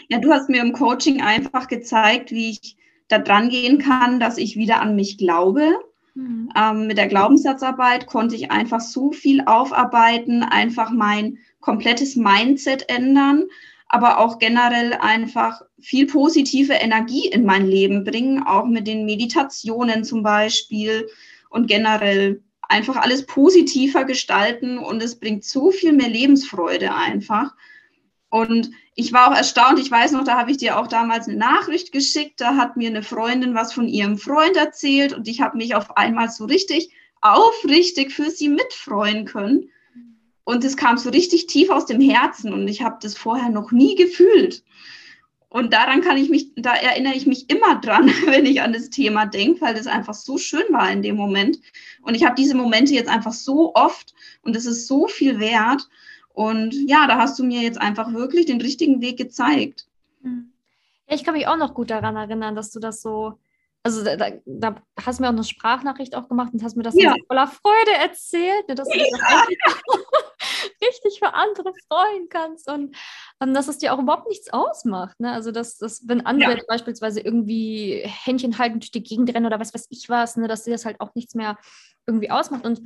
Ja, 0.07 0.19
du 0.19 0.31
hast 0.31 0.50
mir 0.50 0.62
im 0.62 0.71
Coaching 0.71 1.21
einfach 1.21 1.67
gezeigt, 1.67 2.31
wie 2.31 2.51
ich 2.51 2.77
da 3.07 3.19
dran 3.19 3.50
gehen 3.50 3.77
kann, 3.77 4.19
dass 4.19 4.38
ich 4.38 4.56
wieder 4.56 4.81
an 4.81 4.95
mich 4.95 5.17
glaube. 5.17 5.69
Mhm. 6.13 6.50
Ähm, 6.57 6.88
mit 6.88 6.97
der 6.97 7.07
Glaubenssatzarbeit 7.07 8.07
konnte 8.07 8.35
ich 8.35 8.51
einfach 8.51 8.79
so 8.79 9.12
viel 9.12 9.41
aufarbeiten, 9.45 10.44
einfach 10.44 10.91
mein 10.91 11.39
komplettes 11.59 12.15
Mindset 12.15 12.89
ändern, 12.89 13.44
aber 13.88 14.19
auch 14.19 14.39
generell 14.39 14.94
einfach 14.94 15.62
viel 15.79 16.07
positive 16.07 16.73
Energie 16.73 17.27
in 17.27 17.45
mein 17.45 17.67
Leben 17.67 18.03
bringen, 18.03 18.44
auch 18.44 18.65
mit 18.65 18.88
den 18.88 19.06
Meditationen 19.06 20.03
zum 20.03 20.23
Beispiel 20.23 21.07
und 21.50 21.67
generell 21.67 22.41
einfach 22.69 22.97
alles 22.97 23.25
positiver 23.25 24.06
gestalten 24.06 24.77
und 24.77 25.01
es 25.01 25.19
bringt 25.19 25.44
so 25.44 25.71
viel 25.71 25.94
mehr 25.94 26.09
Lebensfreude 26.09 26.94
einfach. 26.94 27.53
Und 28.29 28.72
ich 28.95 29.13
war 29.13 29.29
auch 29.29 29.36
erstaunt, 29.36 29.79
ich 29.79 29.89
weiß 29.89 30.12
noch, 30.12 30.24
da 30.24 30.38
habe 30.38 30.51
ich 30.51 30.57
dir 30.57 30.77
auch 30.77 30.88
damals 30.88 31.27
eine 31.27 31.38
Nachricht 31.38 31.91
geschickt, 31.91 32.41
da 32.41 32.55
hat 32.55 32.75
mir 32.75 32.89
eine 32.89 33.03
Freundin 33.03 33.55
was 33.55 33.74
von 33.74 33.88
ihrem 33.88 34.17
Freund 34.17 34.57
erzählt 34.57 35.13
und 35.13 35.27
ich 35.27 35.41
habe 35.41 35.57
mich 35.57 35.75
auf 35.75 35.95
einmal 35.98 36.29
so 36.29 36.45
richtig 36.45 36.91
aufrichtig 37.22 38.13
für 38.13 38.29
sie 38.29 38.50
mitfreuen 38.50 39.25
können. 39.25 39.69
Und 40.43 40.63
es 40.63 40.77
kam 40.77 40.98
so 40.98 41.10
richtig 41.10 41.48
tief 41.48 41.69
aus 41.72 41.88
dem 41.88 42.00
Herzen 42.00 42.53
und 42.53 42.67
ich 42.67 42.84
habe 42.84 42.98
das 43.01 43.17
vorher 43.17 43.50
noch 43.50 43.72
nie 43.72 43.95
gefühlt. 43.95 44.63
Und 45.55 45.71
daran 45.71 46.01
kann 46.01 46.17
ich 46.17 46.29
mich, 46.29 46.51
da 46.57 46.75
erinnere 46.75 47.13
ich 47.13 47.25
mich 47.25 47.50
immer 47.50 47.79
dran, 47.79 48.07
wenn 48.25 48.45
ich 48.45 48.62
an 48.62 48.74
das 48.74 48.89
Thema 48.89 49.25
denke, 49.25 49.62
weil 49.62 49.74
das 49.74 49.88
einfach 49.88 50.13
so 50.13 50.38
schön 50.38 50.65
war 50.71 50.91
in 50.91 51.01
dem 51.01 51.15
Moment. 51.15 51.59
Und 52.01 52.13
ich 52.13 52.25
habe 52.25 52.35
diese 52.35 52.57
Momente 52.57 52.93
jetzt 52.93 53.07
einfach 53.07 53.31
so 53.31 53.74
oft 53.74 54.13
und 54.41 54.53
es 54.53 54.65
ist 54.65 54.85
so 54.85 55.07
viel 55.07 55.39
wert. 55.39 55.88
Und 56.33 56.74
ja, 56.74 57.07
da 57.07 57.17
hast 57.17 57.39
du 57.39 57.45
mir 57.45 57.62
jetzt 57.62 57.79
einfach 57.79 58.12
wirklich 58.12 58.47
den 58.47 58.59
richtigen 58.59 59.00
Weg 59.00 59.15
gezeigt. 59.15 59.88
Hm. 60.24 60.51
Ja, 61.07 61.15
ich 61.15 61.24
kann 61.24 61.35
mich 61.35 61.47
auch 61.47 61.55
noch 61.55 61.74
gut 61.74 61.89
daran 61.89 62.17
erinnern, 62.17 62.53
dass 62.53 62.71
du 62.71 62.81
das 62.81 63.01
so, 63.01 63.39
also 63.81 64.03
da, 64.03 64.31
da 64.45 64.75
hast 65.05 65.19
du 65.19 65.24
mir 65.24 65.29
auch 65.29 65.33
eine 65.33 65.45
Sprachnachricht 65.45 66.15
auch 66.15 66.27
gemacht 66.27 66.51
und 66.51 66.63
hast 66.63 66.75
mir 66.75 66.83
das 66.83 66.95
ja. 66.95 67.15
voller 67.27 67.47
Freude 67.47 67.93
erzählt, 68.01 68.67
ne, 68.67 68.75
dass 68.75 68.89
du 68.89 68.97
ja. 68.97 69.05
das 69.05 70.04
richtig 70.88 71.20
für 71.20 71.34
andere 71.34 71.74
freuen 71.88 72.30
kannst 72.30 72.70
und 72.70 72.96
ähm, 73.42 73.54
dass 73.54 73.68
es 73.68 73.77
dir 73.77 73.94
auch 73.94 74.00
überhaupt 74.00 74.27
nichts 74.27 74.51
ausmacht. 74.51 75.20
Ne? 75.20 75.32
Also, 75.32 75.51
dass, 75.51 75.77
dass 75.77 76.08
wenn 76.08 76.25
andere 76.25 76.58
ja. 76.58 76.63
beispielsweise 76.68 77.22
irgendwie 77.22 78.04
Händchen 78.06 78.58
halten 78.58 78.80
durch 78.80 78.92
die 78.92 79.04
Gegend 79.04 79.34
rennen 79.34 79.46
oder 79.46 79.60
was 79.60 79.74
weiß 79.74 79.88
ich 79.89 80.10
was, 80.10 80.38
ne, 80.38 80.48
dass 80.48 80.63
dir 80.63 80.72
das 80.72 80.86
halt 80.86 81.00
auch 81.00 81.13
nichts 81.15 81.36
mehr 81.36 81.58
irgendwie 82.08 82.32
ausmacht. 82.32 82.65
Und 82.65 82.82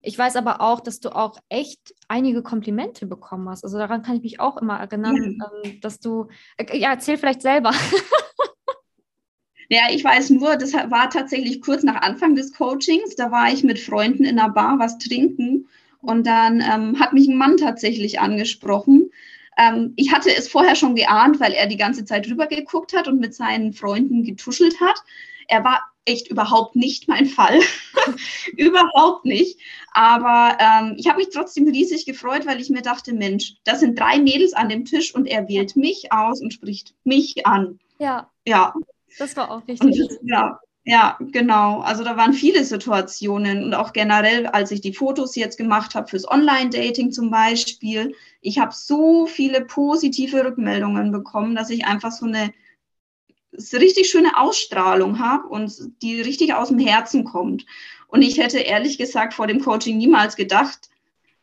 ich 0.00 0.16
weiß 0.18 0.36
aber 0.36 0.60
auch, 0.60 0.80
dass 0.80 1.00
du 1.00 1.10
auch 1.10 1.38
echt 1.48 1.94
einige 2.06 2.42
Komplimente 2.42 3.06
bekommen 3.06 3.48
hast. 3.48 3.64
Also 3.64 3.78
daran 3.78 4.02
kann 4.02 4.16
ich 4.16 4.22
mich 4.22 4.40
auch 4.40 4.56
immer 4.56 4.78
erinnern, 4.78 5.38
ja. 5.38 5.50
Ähm, 5.64 5.80
dass 5.80 6.00
du, 6.00 6.28
äh, 6.56 6.78
ja, 6.78 6.90
erzähl 6.90 7.18
vielleicht 7.18 7.42
selber. 7.42 7.72
Ja, 9.70 9.82
ich 9.90 10.02
weiß 10.02 10.30
nur, 10.30 10.56
das 10.56 10.72
war 10.72 11.10
tatsächlich 11.10 11.60
kurz 11.60 11.82
nach 11.82 12.00
Anfang 12.00 12.34
des 12.34 12.54
Coachings. 12.54 13.16
Da 13.16 13.30
war 13.30 13.52
ich 13.52 13.64
mit 13.64 13.78
Freunden 13.78 14.24
in 14.24 14.38
einer 14.38 14.48
Bar 14.48 14.78
was 14.78 14.96
trinken 14.96 15.68
und 16.00 16.26
dann 16.26 16.60
ähm, 16.60 17.00
hat 17.00 17.12
mich 17.12 17.28
ein 17.28 17.36
Mann 17.36 17.56
tatsächlich 17.56 18.20
angesprochen, 18.20 19.10
ähm, 19.58 19.92
ich 19.96 20.12
hatte 20.12 20.34
es 20.34 20.48
vorher 20.48 20.76
schon 20.76 20.94
geahnt, 20.94 21.40
weil 21.40 21.52
er 21.52 21.66
die 21.66 21.76
ganze 21.76 22.04
Zeit 22.04 22.28
rüber 22.28 22.46
geguckt 22.46 22.96
hat 22.96 23.08
und 23.08 23.18
mit 23.18 23.34
seinen 23.34 23.72
Freunden 23.72 24.22
getuschelt 24.22 24.80
hat. 24.80 25.02
Er 25.48 25.64
war 25.64 25.82
echt 26.04 26.28
überhaupt 26.28 26.76
nicht 26.76 27.08
mein 27.08 27.26
Fall. 27.26 27.58
überhaupt 28.56 29.24
nicht. 29.24 29.58
Aber 29.92 30.56
ähm, 30.60 30.94
ich 30.96 31.08
habe 31.08 31.18
mich 31.18 31.30
trotzdem 31.30 31.68
riesig 31.68 32.06
gefreut, 32.06 32.46
weil 32.46 32.60
ich 32.60 32.70
mir 32.70 32.82
dachte, 32.82 33.12
Mensch, 33.12 33.56
das 33.64 33.80
sind 33.80 33.98
drei 33.98 34.18
Mädels 34.18 34.52
an 34.52 34.68
dem 34.68 34.84
Tisch 34.84 35.14
und 35.14 35.26
er 35.26 35.48
wählt 35.48 35.76
mich 35.76 36.12
aus 36.12 36.40
und 36.40 36.52
spricht 36.52 36.94
mich 37.04 37.44
an. 37.44 37.80
Ja. 37.98 38.30
Ja. 38.46 38.72
Das 39.18 39.36
war 39.36 39.50
auch 39.50 39.66
richtig. 39.66 39.98
Das, 39.98 40.18
ja, 40.22 40.60
ja, 40.90 41.18
genau. 41.20 41.80
Also 41.80 42.02
da 42.02 42.16
waren 42.16 42.32
viele 42.32 42.64
Situationen 42.64 43.62
und 43.62 43.74
auch 43.74 43.92
generell, 43.92 44.46
als 44.46 44.70
ich 44.70 44.80
die 44.80 44.94
Fotos 44.94 45.36
jetzt 45.36 45.58
gemacht 45.58 45.94
habe 45.94 46.08
fürs 46.08 46.26
Online-Dating 46.26 47.12
zum 47.12 47.30
Beispiel, 47.30 48.14
ich 48.40 48.58
habe 48.58 48.72
so 48.74 49.26
viele 49.26 49.66
positive 49.66 50.42
Rückmeldungen 50.42 51.12
bekommen, 51.12 51.54
dass 51.54 51.68
ich 51.68 51.84
einfach 51.84 52.10
so 52.10 52.24
eine 52.24 52.54
richtig 53.52 54.08
schöne 54.08 54.38
Ausstrahlung 54.38 55.18
habe 55.18 55.48
und 55.48 55.70
die 56.00 56.22
richtig 56.22 56.54
aus 56.54 56.68
dem 56.68 56.78
Herzen 56.78 57.24
kommt. 57.24 57.66
Und 58.06 58.22
ich 58.22 58.38
hätte 58.38 58.58
ehrlich 58.58 58.96
gesagt 58.96 59.34
vor 59.34 59.46
dem 59.46 59.60
Coaching 59.60 59.98
niemals 59.98 60.36
gedacht, 60.36 60.88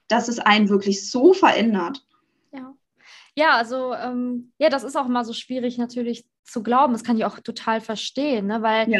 dass 0.08 0.28
es 0.28 0.40
einen 0.40 0.70
wirklich 0.70 1.08
so 1.08 1.34
verändert. 1.34 2.04
Ja, 2.52 2.74
ja 3.36 3.50
also 3.52 3.94
ähm, 3.94 4.54
ja, 4.58 4.70
das 4.70 4.84
ist 4.84 4.96
auch 4.96 5.08
mal 5.08 5.24
so 5.24 5.34
schwierig 5.34 5.78
natürlich 5.78 6.25
zu 6.46 6.64
glauben. 6.64 6.94
Das 6.94 7.04
kann 7.04 7.18
ich 7.18 7.25
auch 7.25 7.40
total 7.40 7.82
verstehen, 7.82 8.48
ne? 8.48 8.62
weil 8.62 8.90
ja. 8.90 9.00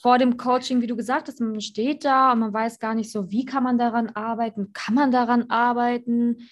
vor 0.00 0.18
dem 0.18 0.36
Coaching, 0.36 0.80
wie 0.80 0.86
du 0.86 0.96
gesagt 0.96 1.28
hast, 1.28 1.40
man 1.40 1.60
steht 1.60 2.04
da 2.04 2.32
und 2.32 2.40
man 2.40 2.52
weiß 2.52 2.78
gar 2.78 2.94
nicht 2.94 3.10
so, 3.10 3.30
wie 3.30 3.44
kann 3.44 3.62
man 3.62 3.78
daran 3.78 4.10
arbeiten, 4.10 4.72
kann 4.72 4.94
man 4.94 5.10
daran 5.10 5.50
arbeiten, 5.50 6.48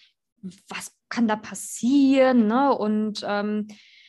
was 0.69 0.93
kann 1.09 1.29
da 1.29 1.37
passieren, 1.37 2.47
ne? 2.47 2.77
Und 2.77 3.25
ähm, 3.27 3.69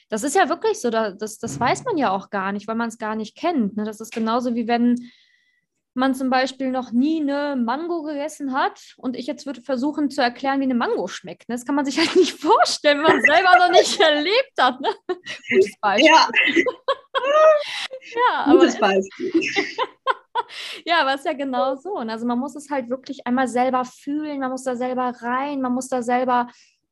das 0.09 0.23
ist 0.23 0.35
ja 0.35 0.47
wirklich 0.47 0.79
so, 0.79 0.89
das, 0.89 1.39
das 1.39 1.59
weiß 1.59 1.85
man 1.85 1.97
ja 1.97 2.11
auch 2.11 2.29
gar 2.29 2.51
nicht, 2.51 2.67
weil 2.67 2.75
man 2.75 2.89
es 2.89 2.97
gar 2.97 3.15
nicht 3.15 3.35
kennt. 3.35 3.75
Ne? 3.75 3.83
Das 3.83 3.99
ist 3.99 4.13
genauso 4.13 4.53
wie 4.53 4.67
wenn 4.67 4.95
man 5.93 6.15
zum 6.15 6.29
Beispiel 6.29 6.71
noch 6.71 6.91
nie 6.91 7.21
eine 7.21 7.55
Mango 7.55 8.03
gegessen 8.03 8.53
hat 8.53 8.95
und 8.97 9.15
ich 9.15 9.27
jetzt 9.27 9.45
würde 9.45 9.61
versuchen 9.61 10.09
zu 10.09 10.21
erklären, 10.21 10.59
wie 10.59 10.65
eine 10.65 10.75
Mango 10.75 11.07
schmeckt. 11.07 11.49
Ne? 11.49 11.55
Das 11.55 11.65
kann 11.65 11.75
man 11.75 11.85
sich 11.85 11.97
halt 11.99 12.15
nicht 12.15 12.39
vorstellen, 12.39 12.97
wenn 12.99 13.03
man 13.03 13.17
es 13.17 13.25
selber 13.25 13.57
noch 13.57 13.71
nicht 13.71 13.99
erlebt 13.99 14.53
hat. 14.59 14.81
Ne? 14.81 14.89
Gutes 15.07 15.79
Beispiel. 15.79 16.09
Ja, 16.09 16.29
ja 18.15 18.43
aber 18.45 18.59
Gutes 18.59 18.79
Beispiel. 18.79 19.31
ja, 20.85 21.01
aber 21.01 21.13
es 21.13 21.21
ist 21.21 21.25
ja 21.25 21.33
genau 21.33 21.75
so. 21.75 21.95
Also 21.95 22.25
man 22.25 22.39
muss 22.39 22.55
es 22.55 22.69
halt 22.69 22.89
wirklich 22.89 23.27
einmal 23.27 23.47
selber 23.47 23.85
fühlen, 23.85 24.39
man 24.39 24.51
muss 24.51 24.63
da 24.63 24.75
selber 24.75 25.13
rein, 25.21 25.61
man 25.61 25.73
muss 25.73 25.89
da 25.89 26.01
selber 26.01 26.47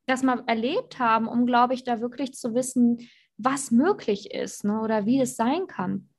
das 0.07 0.23
mal 0.23 0.43
erlebt 0.47 0.99
haben, 0.99 1.27
um, 1.27 1.45
glaube 1.45 1.73
ich, 1.73 1.83
da 1.83 2.01
wirklich 2.01 2.33
zu 2.33 2.53
wissen, 2.53 3.09
was 3.37 3.71
möglich 3.71 4.31
ist 4.31 4.63
ne? 4.63 4.81
oder 4.81 5.05
wie 5.05 5.21
es 5.21 5.35
sein 5.35 5.67
kann. 5.67 6.09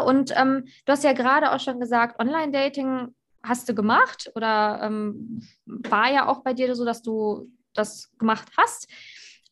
Ja, 0.00 0.06
und 0.06 0.32
ähm, 0.36 0.66
du 0.84 0.92
hast 0.92 1.04
ja 1.04 1.12
gerade 1.12 1.52
auch 1.52 1.60
schon 1.60 1.80
gesagt, 1.80 2.20
Online-Dating 2.20 3.14
hast 3.42 3.68
du 3.68 3.74
gemacht 3.74 4.30
oder 4.34 4.80
ähm, 4.82 5.42
war 5.66 6.12
ja 6.12 6.28
auch 6.28 6.42
bei 6.42 6.52
dir 6.52 6.74
so, 6.74 6.84
dass 6.84 7.02
du 7.02 7.50
das 7.74 8.10
gemacht 8.18 8.48
hast. 8.56 8.88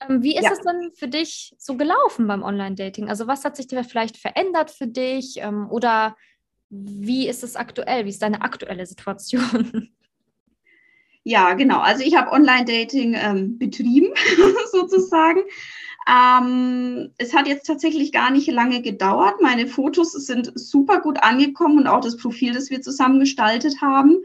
Ähm, 0.01 0.23
wie 0.23 0.37
ist 0.37 0.45
ja. 0.45 0.53
es 0.53 0.61
denn 0.61 0.93
für 0.95 1.09
dich 1.09 1.55
so 1.59 1.77
gelaufen 1.77 2.27
beim 2.27 2.43
Online-Dating? 2.43 3.09
Also 3.09 3.27
was 3.27 3.45
hat 3.45 3.57
sich 3.57 3.67
da 3.67 3.83
vielleicht 3.83 4.17
verändert 4.17 4.71
für 4.71 4.87
dich 4.87 5.39
ähm, 5.39 5.71
oder 5.71 6.17
wie 6.71 7.29
ist 7.29 7.43
es 7.45 7.57
aktuell? 7.57 8.05
Wie 8.05 8.11
ist 8.11 8.23
deine 8.23 8.43
aktuelle 8.43 8.87
Situation? 8.87 9.91
Ja, 11.29 11.53
genau. 11.53 11.81
Also 11.81 12.03
ich 12.03 12.17
habe 12.17 12.33
Online-Dating 12.33 13.13
ähm, 13.13 13.59
betrieben, 13.59 14.15
sozusagen. 14.73 15.41
Ähm, 16.09 17.11
es 17.19 17.35
hat 17.35 17.47
jetzt 17.47 17.67
tatsächlich 17.67 18.13
gar 18.13 18.31
nicht 18.31 18.51
lange 18.51 18.81
gedauert. 18.81 19.35
Meine 19.43 19.67
Fotos 19.67 20.13
sind 20.13 20.51
super 20.55 21.03
gut 21.03 21.23
angekommen 21.23 21.81
und 21.81 21.87
auch 21.87 22.01
das 22.01 22.17
Profil, 22.17 22.55
das 22.55 22.71
wir 22.71 22.81
zusammen 22.81 23.21
gestaltet 23.21 23.83
haben. 23.83 24.23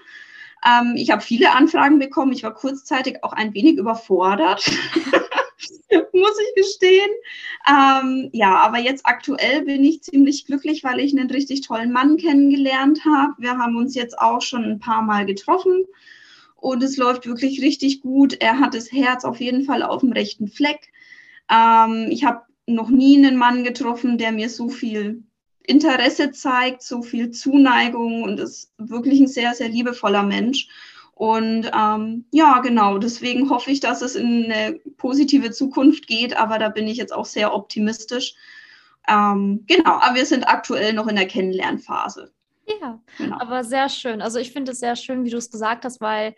Ähm, 0.66 0.94
ich 0.96 1.12
habe 1.12 1.22
viele 1.22 1.52
Anfragen 1.52 2.00
bekommen. 2.00 2.32
Ich 2.32 2.44
war 2.44 2.54
kurzzeitig 2.54 3.22
auch 3.22 3.34
ein 3.34 3.54
wenig 3.54 3.76
überfordert, 3.76 4.64
muss 6.14 6.40
ich 6.40 6.56
gestehen. 6.56 7.12
Ähm, 7.68 8.30
ja, 8.32 8.56
aber 8.60 8.80
jetzt 8.80 9.06
aktuell 9.06 9.66
bin 9.66 9.84
ich 9.84 10.04
ziemlich 10.04 10.46
glücklich, 10.46 10.86
weil 10.86 11.02
ich 11.02 11.12
einen 11.12 11.30
richtig 11.30 11.68
tollen 11.68 11.92
Mann 11.92 12.16
kennengelernt 12.16 13.02
habe. 13.04 13.34
Wir 13.40 13.58
haben 13.58 13.76
uns 13.76 13.94
jetzt 13.94 14.18
auch 14.18 14.42
schon 14.42 14.64
ein 14.64 14.80
paar 14.80 15.02
Mal 15.02 15.26
getroffen 15.26 15.84
und 16.64 16.82
es 16.82 16.96
läuft 16.96 17.28
wirklich 17.28 17.62
richtig 17.62 18.02
gut. 18.02 18.38
Er 18.40 18.60
hat 18.60 18.74
das 18.74 18.90
Herz 18.90 19.26
auf 19.26 19.42
jeden 19.42 19.66
Fall 19.66 19.84
auf 19.84 20.00
dem 20.00 20.14
rechten 20.14 20.48
Fleck. 20.48 20.94
Ähm, 21.52 22.08
ich 22.10 22.24
habe 22.24 22.44
noch 22.66 22.90
nie 22.90 23.18
einen 23.18 23.36
Mann 23.36 23.66
getroffen, 23.66 24.18
der 24.18 24.32
mir 24.32 24.50
so 24.50 24.70
viel 24.70 25.24
Interesse 25.64 26.32
zeigt, 26.32 26.82
so 26.82 27.02
viel 27.02 27.32
Zuneigung 27.32 28.24
und 28.24 28.40
ist 28.40 28.72
wirklich 28.78 29.20
ein 29.20 29.28
sehr, 29.28 29.54
sehr 29.54 29.68
liebevoller 29.68 30.24
Mensch. 30.24 30.70
Und 31.16 31.70
ähm, 31.78 32.26
ja, 32.32 32.60
genau, 32.60 32.98
deswegen 32.98 33.50
hoffe 33.50 33.70
ich, 33.70 33.82
dass 33.82 34.02
es 34.02 34.16
in 34.16 34.50
eine 34.50 34.80
positive 34.96 35.52
Zukunft 35.52 36.08
geht, 36.08 36.38
aber 36.38 36.60
da 36.60 36.70
bin 36.70 36.88
ich 36.88 36.96
jetzt 36.96 37.14
auch 37.14 37.26
sehr 37.26 37.54
optimistisch. 37.54 38.36
Ähm, 39.10 39.66
genau, 39.68 40.00
aber 40.00 40.16
wir 40.16 40.26
sind 40.26 40.48
aktuell 40.48 40.94
noch 40.94 41.08
in 41.08 41.18
der 41.18 41.28
Kennenlernphase. 41.28 42.32
Ja, 42.80 43.02
genau. 43.18 43.38
aber 43.42 43.66
sehr 43.66 43.90
schön. 43.90 44.22
Also 44.22 44.40
ich 44.40 44.54
finde 44.54 44.72
es 44.72 44.80
sehr 44.80 44.96
schön, 44.96 45.26
wie 45.26 45.30
du 45.30 45.36
es 45.36 45.52
gesagt 45.52 45.84
hast, 45.84 46.00
weil 46.00 46.34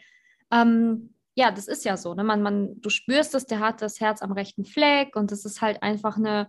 ähm, 0.61 1.09
ja, 1.35 1.51
das 1.51 1.67
ist 1.67 1.83
ja 1.85 1.97
so. 1.97 2.13
Ne? 2.13 2.23
Man, 2.23 2.41
man, 2.41 2.81
du 2.81 2.89
spürst 2.89 3.35
es, 3.35 3.45
der 3.45 3.59
hat 3.59 3.81
das 3.81 3.99
Herz 3.99 4.21
am 4.21 4.31
rechten 4.31 4.65
Fleck 4.65 5.15
und 5.15 5.31
das 5.31 5.45
ist 5.45 5.61
halt 5.61 5.83
einfach 5.83 6.17
eine, 6.17 6.47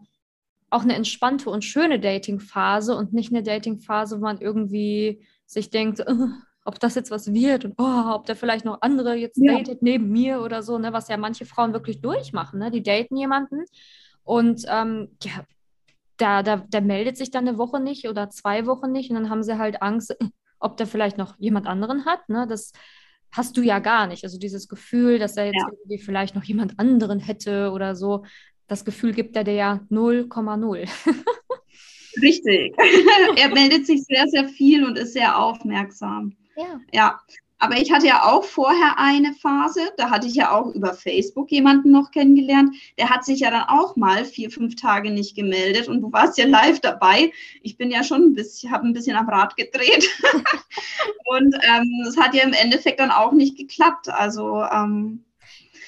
auch 0.70 0.82
eine 0.82 0.94
entspannte 0.94 1.50
und 1.50 1.64
schöne 1.64 1.98
Dating-Phase 1.98 2.96
und 2.96 3.12
nicht 3.12 3.32
eine 3.32 3.42
Dating-Phase, 3.42 4.18
wo 4.18 4.22
man 4.22 4.40
irgendwie 4.40 5.26
sich 5.44 5.70
denkt, 5.70 6.00
uh, 6.08 6.28
ob 6.64 6.80
das 6.80 6.94
jetzt 6.94 7.10
was 7.10 7.32
wird 7.32 7.64
und 7.64 7.74
oh, 7.78 8.14
ob 8.14 8.26
der 8.26 8.36
vielleicht 8.36 8.64
noch 8.64 8.82
andere 8.82 9.14
jetzt 9.14 9.38
ja. 9.40 9.56
datet 9.56 9.82
neben 9.82 10.10
mir 10.10 10.40
oder 10.40 10.62
so, 10.62 10.78
ne? 10.78 10.92
was 10.92 11.08
ja 11.08 11.16
manche 11.16 11.46
Frauen 11.46 11.72
wirklich 11.72 12.00
durchmachen. 12.00 12.58
Ne? 12.58 12.70
Die 12.70 12.82
daten 12.82 13.16
jemanden 13.16 13.64
und 14.22 14.64
ähm, 14.68 15.16
ja, 15.22 15.44
da, 16.16 16.42
da, 16.42 16.56
der 16.56 16.80
meldet 16.80 17.16
sich 17.16 17.30
dann 17.30 17.46
eine 17.46 17.58
Woche 17.58 17.80
nicht 17.80 18.08
oder 18.08 18.30
zwei 18.30 18.66
Wochen 18.66 18.90
nicht 18.90 19.10
und 19.10 19.16
dann 19.16 19.30
haben 19.30 19.42
sie 19.42 19.58
halt 19.58 19.82
Angst, 19.82 20.16
ob 20.58 20.76
der 20.76 20.86
vielleicht 20.86 21.18
noch 21.18 21.36
jemand 21.38 21.66
anderen 21.66 22.04
hat. 22.04 22.28
Ne? 22.28 22.46
Das 22.48 22.72
hast 23.32 23.56
du 23.56 23.62
ja 23.62 23.78
gar 23.78 24.06
nicht. 24.06 24.24
Also 24.24 24.38
dieses 24.38 24.68
Gefühl, 24.68 25.18
dass 25.18 25.36
er 25.36 25.46
jetzt 25.46 25.56
ja. 25.60 25.68
irgendwie 25.70 25.98
vielleicht 25.98 26.34
noch 26.34 26.44
jemand 26.44 26.78
anderen 26.78 27.20
hätte 27.20 27.70
oder 27.72 27.94
so, 27.94 28.24
das 28.66 28.84
Gefühl 28.84 29.12
gibt 29.12 29.36
er 29.36 29.44
dir 29.44 29.54
ja 29.54 29.80
0,0. 29.90 30.88
Richtig. 32.22 32.74
er 33.36 33.48
meldet 33.50 33.86
sich 33.86 34.04
sehr, 34.04 34.26
sehr 34.28 34.48
viel 34.48 34.84
und 34.84 34.98
ist 34.98 35.12
sehr 35.12 35.38
aufmerksam. 35.38 36.36
Ja. 36.56 36.80
Ja. 36.92 37.20
Aber 37.58 37.76
ich 37.76 37.90
hatte 37.90 38.06
ja 38.06 38.24
auch 38.24 38.44
vorher 38.44 38.98
eine 38.98 39.32
Phase, 39.32 39.80
da 39.96 40.10
hatte 40.10 40.26
ich 40.26 40.34
ja 40.34 40.52
auch 40.52 40.74
über 40.74 40.92
Facebook 40.92 41.50
jemanden 41.50 41.90
noch 41.90 42.10
kennengelernt. 42.10 42.76
Der 42.98 43.08
hat 43.08 43.24
sich 43.24 43.40
ja 43.40 43.50
dann 43.50 43.64
auch 43.68 43.96
mal 43.96 44.24
vier, 44.26 44.50
fünf 44.50 44.76
Tage 44.76 45.10
nicht 45.10 45.34
gemeldet 45.34 45.88
und 45.88 46.02
du 46.02 46.12
warst 46.12 46.36
ja 46.36 46.46
live 46.46 46.80
dabei. 46.80 47.32
Ich 47.62 47.78
bin 47.78 47.90
ja 47.90 48.04
schon 48.04 48.22
ein 48.22 48.34
bisschen, 48.34 48.70
habe 48.70 48.86
ein 48.86 48.92
bisschen 48.92 49.16
am 49.16 49.28
Rad 49.28 49.56
gedreht. 49.56 50.06
und 51.24 51.54
es 51.54 52.16
ähm, 52.16 52.22
hat 52.22 52.34
ja 52.34 52.42
im 52.42 52.52
Endeffekt 52.52 53.00
dann 53.00 53.10
auch 53.10 53.32
nicht 53.32 53.56
geklappt. 53.56 54.10
Also 54.10 54.62
ähm, 54.62 55.24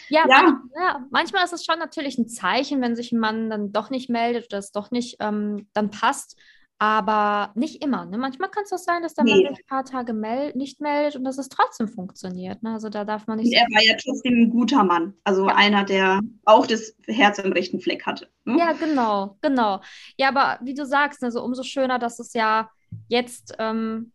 ja, 0.08 0.24
ja. 0.26 0.62
Ja, 0.74 1.06
manchmal 1.10 1.44
ist 1.44 1.52
es 1.52 1.66
schon 1.66 1.78
natürlich 1.78 2.16
ein 2.16 2.28
Zeichen, 2.28 2.80
wenn 2.80 2.96
sich 2.96 3.12
ein 3.12 3.18
Mann 3.18 3.50
dann 3.50 3.72
doch 3.72 3.90
nicht 3.90 4.08
meldet 4.08 4.46
oder 4.46 4.58
es 4.58 4.72
doch 4.72 4.90
nicht 4.90 5.16
ähm, 5.20 5.68
dann 5.74 5.90
passt 5.90 6.36
aber 6.78 7.50
nicht 7.56 7.82
immer. 7.82 8.04
Ne? 8.04 8.18
Manchmal 8.18 8.50
kann 8.50 8.62
es 8.64 8.72
auch 8.72 8.78
sein, 8.78 9.02
dass 9.02 9.14
der 9.14 9.24
nee. 9.24 9.32
Mann 9.32 9.54
sich 9.54 9.64
ein 9.64 9.68
paar 9.68 9.84
Tage 9.84 10.12
mel 10.12 10.52
nicht 10.54 10.80
meldet 10.80 11.16
und 11.16 11.24
dass 11.24 11.38
es 11.38 11.48
trotzdem 11.48 11.88
funktioniert. 11.88 12.62
Ne? 12.62 12.72
Also 12.72 12.88
da 12.88 13.04
darf 13.04 13.26
man 13.26 13.38
nicht. 13.38 13.48
Und 13.48 13.54
er 13.54 13.66
war 13.74 13.82
ja 13.82 13.96
trotzdem 14.00 14.42
ein 14.42 14.50
guter 14.50 14.84
Mann. 14.84 15.14
Also 15.24 15.48
ja. 15.48 15.56
einer, 15.56 15.84
der 15.84 16.20
auch 16.44 16.66
das 16.66 16.94
Herz 17.06 17.38
im 17.38 17.52
rechten 17.52 17.80
Fleck 17.80 18.06
hatte. 18.06 18.28
Ne? 18.44 18.58
Ja, 18.58 18.72
genau, 18.72 19.36
genau. 19.42 19.80
Ja, 20.16 20.28
aber 20.28 20.60
wie 20.62 20.74
du 20.74 20.86
sagst, 20.86 21.22
also 21.24 21.42
umso 21.42 21.64
schöner, 21.64 21.98
dass 21.98 22.18
es 22.20 22.32
ja 22.34 22.70
jetzt. 23.08 23.56
Ähm, 23.58 24.12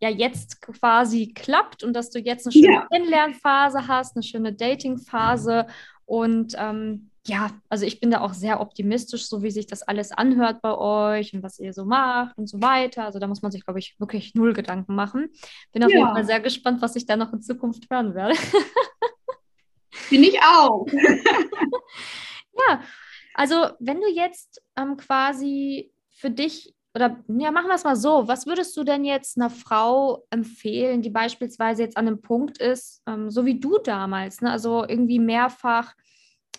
ja 0.00 0.08
jetzt 0.08 0.60
quasi 0.60 1.32
klappt 1.32 1.84
und 1.84 1.94
dass 1.94 2.10
du 2.10 2.18
jetzt 2.18 2.44
eine 2.44 2.52
schöne 2.52 2.72
ja. 2.72 2.86
Kennenlernphase 2.90 3.86
hast, 3.86 4.16
eine 4.16 4.24
schöne 4.24 4.52
Datingphase 4.52 5.68
und 6.06 6.56
ähm, 6.58 7.11
ja, 7.26 7.50
also 7.68 7.86
ich 7.86 8.00
bin 8.00 8.10
da 8.10 8.20
auch 8.20 8.34
sehr 8.34 8.60
optimistisch, 8.60 9.26
so 9.26 9.42
wie 9.42 9.50
sich 9.50 9.66
das 9.66 9.82
alles 9.82 10.10
anhört 10.10 10.60
bei 10.60 10.76
euch 10.76 11.32
und 11.34 11.42
was 11.42 11.60
ihr 11.60 11.72
so 11.72 11.84
macht 11.84 12.36
und 12.36 12.48
so 12.48 12.60
weiter. 12.60 13.04
Also 13.04 13.20
da 13.20 13.28
muss 13.28 13.42
man 13.42 13.52
sich, 13.52 13.64
glaube 13.64 13.78
ich, 13.78 13.94
wirklich 14.00 14.34
null 14.34 14.52
Gedanken 14.52 14.94
machen. 14.96 15.30
Bin 15.72 15.84
auf 15.84 15.90
ja. 15.90 15.98
jeden 15.98 16.12
Fall 16.12 16.24
sehr 16.24 16.40
gespannt, 16.40 16.82
was 16.82 16.96
ich 16.96 17.06
da 17.06 17.16
noch 17.16 17.32
in 17.32 17.40
Zukunft 17.40 17.88
hören 17.90 18.14
werde. 18.14 18.34
Bin 20.10 20.24
ich 20.24 20.40
auch. 20.40 20.86
ja, 22.68 22.82
also 23.34 23.68
wenn 23.78 24.00
du 24.00 24.08
jetzt 24.08 24.60
ähm, 24.76 24.96
quasi 24.96 25.92
für 26.10 26.30
dich 26.30 26.74
oder 26.94 27.22
ja, 27.28 27.50
machen 27.50 27.68
wir 27.68 27.74
es 27.74 27.84
mal 27.84 27.96
so. 27.96 28.28
Was 28.28 28.46
würdest 28.46 28.76
du 28.76 28.84
denn 28.84 29.04
jetzt 29.04 29.38
einer 29.38 29.48
Frau 29.48 30.26
empfehlen, 30.28 31.00
die 31.00 31.08
beispielsweise 31.08 31.82
jetzt 31.82 31.96
an 31.96 32.06
einem 32.06 32.20
Punkt 32.20 32.58
ist, 32.58 33.00
ähm, 33.06 33.30
so 33.30 33.46
wie 33.46 33.58
du 33.58 33.78
damals, 33.78 34.42
ne? 34.42 34.50
also 34.50 34.84
irgendwie 34.86 35.18
mehrfach 35.18 35.94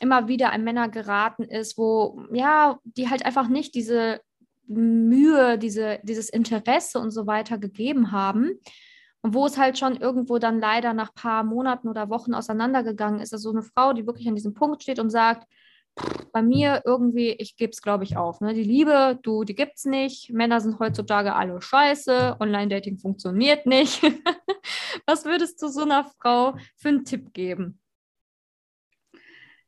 immer 0.03 0.27
wieder 0.27 0.51
an 0.51 0.63
Männer 0.63 0.89
geraten 0.89 1.43
ist, 1.43 1.77
wo, 1.77 2.21
ja, 2.33 2.77
die 2.83 3.09
halt 3.09 3.25
einfach 3.25 3.47
nicht 3.47 3.73
diese 3.73 4.19
Mühe, 4.67 5.57
diese, 5.57 5.99
dieses 6.03 6.29
Interesse 6.29 6.99
und 6.99 7.11
so 7.11 7.25
weiter 7.25 7.57
gegeben 7.57 8.11
haben. 8.11 8.59
Und 9.21 9.33
wo 9.33 9.45
es 9.45 9.57
halt 9.57 9.79
schon 9.79 9.95
irgendwo 9.95 10.37
dann 10.37 10.59
leider 10.59 10.93
nach 10.93 11.13
paar 11.15 11.45
Monaten 11.45 11.87
oder 11.87 12.09
Wochen 12.09 12.33
auseinandergegangen 12.33 13.21
ist. 13.21 13.31
Also 13.31 13.51
eine 13.51 13.61
Frau, 13.61 13.93
die 13.93 14.05
wirklich 14.05 14.27
an 14.27 14.35
diesem 14.35 14.53
Punkt 14.53 14.83
steht 14.83 14.99
und 14.99 15.09
sagt, 15.09 15.47
bei 16.33 16.41
mir 16.41 16.81
irgendwie, 16.85 17.29
ich 17.31 17.55
gebe 17.55 17.71
es, 17.71 17.81
glaube 17.81 18.03
ich, 18.03 18.17
auf. 18.17 18.41
Ne? 18.41 18.53
Die 18.53 18.63
Liebe, 18.63 19.19
du, 19.21 19.43
die 19.43 19.55
gibt 19.55 19.77
es 19.77 19.85
nicht. 19.85 20.31
Männer 20.31 20.59
sind 20.59 20.79
heutzutage 20.79 21.35
alle 21.35 21.61
scheiße. 21.61 22.37
Online-Dating 22.39 22.97
funktioniert 22.97 23.65
nicht. 23.65 24.01
Was 25.05 25.25
würdest 25.25 25.61
du 25.61 25.67
so 25.67 25.83
einer 25.83 26.05
Frau 26.19 26.57
für 26.75 26.89
einen 26.89 27.05
Tipp 27.05 27.33
geben? 27.33 27.79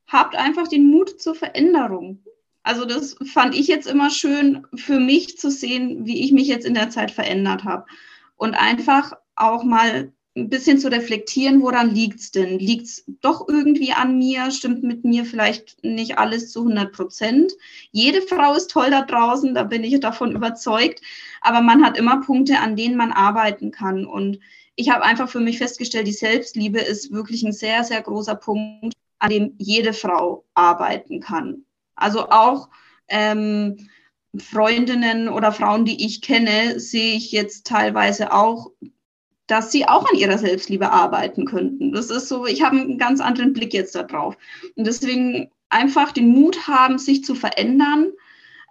Habt 0.08 0.36
einfach 0.36 0.68
den 0.68 0.90
Mut 0.90 1.20
zur 1.22 1.36
Veränderung. 1.36 2.24
Also 2.64 2.86
das 2.86 3.16
fand 3.32 3.56
ich 3.56 3.68
jetzt 3.68 3.88
immer 3.88 4.10
schön 4.10 4.66
für 4.76 5.00
mich 5.00 5.38
zu 5.38 5.52
sehen, 5.52 6.06
wie 6.06 6.24
ich 6.24 6.32
mich 6.32 6.48
jetzt 6.48 6.66
in 6.66 6.74
der 6.74 6.90
Zeit 6.90 7.12
verändert 7.12 7.64
habe. 7.64 7.86
Und 8.38 8.56
einfach 8.56 9.14
auch 9.36 9.64
mal 9.64 10.12
ein 10.38 10.50
bisschen 10.50 10.80
zu 10.80 10.92
reflektieren, 10.92 11.62
woran 11.62 11.94
liegt 11.94 12.20
es 12.20 12.32
denn? 12.32 12.60
Liegt 12.60 12.88
es 12.88 13.06
doch 13.22 13.48
irgendwie 13.48 13.94
an 13.94 14.18
mir? 14.18 14.52
Stimmt 14.52 14.84
mit 14.84 15.06
mir 15.06 15.26
vielleicht 15.26 15.82
nicht 15.84 16.18
alles 16.18 16.52
zu 16.52 16.62
100 16.62 16.92
Prozent? 16.92 17.54
Jede 17.92 18.22
Frau 18.22 18.54
ist 18.54 18.72
toll 18.72 18.90
da 18.90 19.04
draußen, 19.04 19.54
da 19.54 19.64
bin 19.64 19.84
ich 19.84 19.98
davon 20.00 20.34
überzeugt. 20.34 21.02
Aber 21.42 21.62
man 21.62 21.86
hat 21.86 21.98
immer 21.98 22.20
Punkte, 22.20 22.60
an 22.60 22.76
denen 22.76 22.98
man 22.98 23.14
arbeiten 23.14 23.72
kann. 23.72 24.06
Und 24.06 24.40
ich 24.76 24.90
habe 24.90 25.06
einfach 25.06 25.30
für 25.30 25.40
mich 25.40 25.58
festgestellt, 25.58 26.08
die 26.08 26.12
Selbstliebe 26.12 26.80
ist 26.80 27.12
wirklich 27.12 27.44
ein 27.44 27.54
sehr, 27.54 27.84
sehr 27.86 28.02
großer 28.02 28.36
Punkt, 28.36 28.94
an 29.20 29.30
dem 29.30 29.54
jede 29.58 29.94
Frau 29.94 30.46
arbeiten 30.54 31.20
kann. 31.20 31.66
Also 31.96 32.30
auch 32.30 32.70
ähm, 33.08 33.90
Freundinnen 34.38 35.30
oder 35.30 35.52
Frauen, 35.52 35.86
die 35.86 36.06
ich 36.06 36.22
kenne, 36.22 36.80
sehe 36.80 37.16
ich 37.16 37.32
jetzt 37.32 37.66
teilweise 37.68 38.34
auch 38.34 38.72
dass 39.48 39.72
sie 39.72 39.88
auch 39.88 40.10
an 40.12 40.18
ihrer 40.18 40.38
Selbstliebe 40.38 40.92
arbeiten 40.92 41.46
könnten. 41.46 41.92
Das 41.92 42.10
ist 42.10 42.28
so, 42.28 42.46
ich 42.46 42.64
habe 42.64 42.78
einen 42.78 42.98
ganz 42.98 43.22
anderen 43.22 43.54
Blick 43.54 43.74
jetzt 43.74 43.96
darauf. 43.96 44.38
Und 44.76 44.88
deswegen 44.88 45.52
einfach 45.70 46.12
den 46.12 46.30
Mut 46.30 46.68
haben, 46.68 46.98
sich 46.98 47.24
zu 47.24 47.36
verändern. 47.36 48.12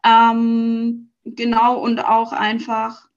Ähm, 0.05 1.11
genau, 1.25 1.79
und 1.79 2.05
auch 2.05 2.33
einfach, 2.33 3.09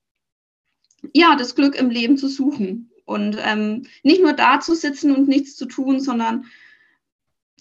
ja, 1.14 1.36
das 1.36 1.56
Glück 1.56 1.76
im 1.76 1.90
Leben 1.90 2.18
zu 2.18 2.28
suchen. 2.28 2.92
Und 3.06 3.38
ähm, 3.42 3.84
nicht 4.04 4.22
nur 4.22 4.34
da 4.34 4.60
zu 4.60 4.76
sitzen 4.76 5.16
und 5.16 5.28
nichts 5.28 5.56
zu 5.56 5.66
tun, 5.66 6.00
sondern 6.00 6.46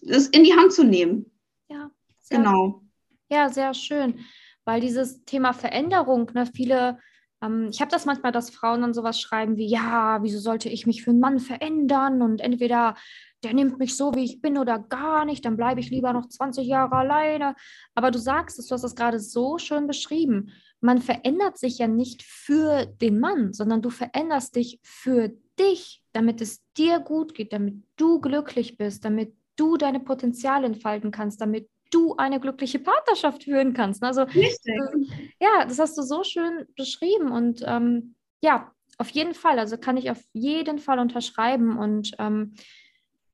es 0.02 0.28
in 0.28 0.44
die 0.44 0.54
Hand 0.54 0.72
zu 0.72 0.84
nehmen. 0.84 1.30
Ja, 1.68 1.90
genau. 2.30 2.82
Ja, 3.30 3.48
sehr 3.48 3.74
schön. 3.74 4.20
Weil 4.64 4.80
dieses 4.80 5.24
Thema 5.24 5.52
Veränderung, 5.52 6.30
ne, 6.34 6.46
viele 6.46 6.98
ähm, 7.42 7.68
ich 7.70 7.80
habe 7.80 7.90
das 7.90 8.06
manchmal, 8.06 8.32
dass 8.32 8.50
Frauen 8.50 8.82
dann 8.82 8.94
sowas 8.94 9.20
schreiben 9.20 9.56
wie, 9.56 9.66
ja, 9.66 10.22
wieso 10.22 10.38
sollte 10.38 10.68
ich 10.68 10.86
mich 10.86 11.02
für 11.02 11.10
einen 11.10 11.20
Mann 11.20 11.38
verändern? 11.38 12.22
Und 12.22 12.40
entweder 12.40 12.96
der 13.44 13.54
nimmt 13.54 13.78
mich 13.78 13.96
so, 13.96 14.14
wie 14.14 14.24
ich 14.24 14.40
bin 14.40 14.58
oder 14.58 14.78
gar 14.78 15.24
nicht, 15.24 15.44
dann 15.44 15.56
bleibe 15.56 15.80
ich 15.80 15.90
lieber 15.90 16.12
noch 16.12 16.26
20 16.26 16.66
Jahre 16.66 16.96
alleine. 16.96 17.54
Aber 17.94 18.10
du 18.10 18.18
sagst 18.18 18.58
es, 18.58 18.66
du 18.66 18.74
hast 18.74 18.82
das 18.82 18.96
gerade 18.96 19.20
so 19.20 19.58
schön 19.58 19.86
beschrieben. 19.86 20.52
Man 20.80 21.00
verändert 21.00 21.58
sich 21.58 21.78
ja 21.78 21.86
nicht 21.86 22.22
für 22.22 22.86
den 22.86 23.20
Mann, 23.20 23.52
sondern 23.52 23.82
du 23.82 23.90
veränderst 23.90 24.56
dich 24.56 24.80
für 24.82 25.32
dich, 25.58 26.02
damit 26.12 26.40
es 26.40 26.62
dir 26.76 27.00
gut 27.00 27.34
geht, 27.34 27.52
damit 27.52 27.82
du 27.96 28.20
glücklich 28.20 28.76
bist, 28.76 29.04
damit 29.04 29.34
du 29.56 29.76
deine 29.76 30.00
Potenziale 30.00 30.66
entfalten 30.66 31.10
kannst, 31.10 31.40
damit 31.40 31.68
du 31.90 32.16
eine 32.16 32.40
glückliche 32.40 32.78
Partnerschaft 32.78 33.44
führen 33.44 33.72
kannst. 33.74 34.02
Also, 34.02 34.22
Richtig. 34.22 34.66
Äh, 34.66 35.28
ja, 35.40 35.64
das 35.66 35.78
hast 35.78 35.96
du 35.96 36.02
so 36.02 36.24
schön 36.24 36.66
beschrieben 36.76 37.30
und 37.30 37.62
ähm, 37.66 38.14
ja, 38.42 38.72
auf 38.98 39.10
jeden 39.10 39.34
Fall. 39.34 39.58
Also 39.58 39.76
kann 39.76 39.96
ich 39.96 40.10
auf 40.10 40.22
jeden 40.32 40.78
Fall 40.78 40.98
unterschreiben 40.98 41.78
und 41.78 42.12
ähm, 42.18 42.54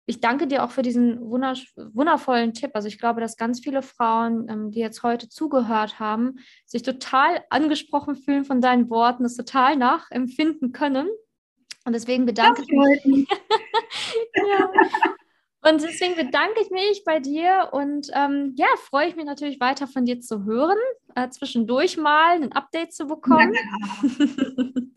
ich 0.07 0.21
danke 0.21 0.49
dir 0.49 0.65
auch 0.65 0.73
für 0.73 0.83
diesen 0.83 1.21
wundervollen 1.21 2.55
Tipp. 2.55 2.73
Also 2.75 2.89
ich 2.89 2.99
glaube, 2.99 3.21
dass 3.21 3.37
ganz 3.37 3.61
viele 3.61 3.83
Frauen, 3.83 4.49
ähm, 4.49 4.71
die 4.73 4.81
jetzt 4.81 5.05
heute 5.05 5.29
zugehört 5.29 6.01
haben, 6.01 6.39
sich 6.67 6.83
total 6.83 7.45
angesprochen 7.51 8.17
fühlen 8.17 8.45
von 8.45 8.61
deinen 8.61 8.91
Worten, 8.91 9.25
es 9.25 9.37
total 9.37 9.77
nachempfinden 9.77 10.73
können. 10.73 11.09
Und 11.85 11.93
deswegen 11.93 12.27
bedanke 12.27 12.63
ich 12.63 13.05
mich. 13.05 13.29
ja. 14.35 14.71
Und 15.65 15.81
deswegen 15.81 16.17
bedanke 16.17 16.61
ich 16.61 16.71
mich 16.71 17.05
bei 17.05 17.21
dir 17.21 17.69
und 17.71 18.09
ähm, 18.15 18.53
ja, 18.57 18.67
freue 18.79 19.09
ich 19.09 19.17
mich 19.17 19.25
natürlich 19.25 19.61
weiter 19.61 19.87
von 19.87 20.05
dir 20.05 20.21
zu 20.21 20.45
hören, 20.45 20.79
äh, 21.15 21.29
zwischendurch 21.29 21.97
mal 21.97 22.43
ein 22.43 22.53
Update 22.53 22.93
zu 22.93 23.07
bekommen. 23.07 23.55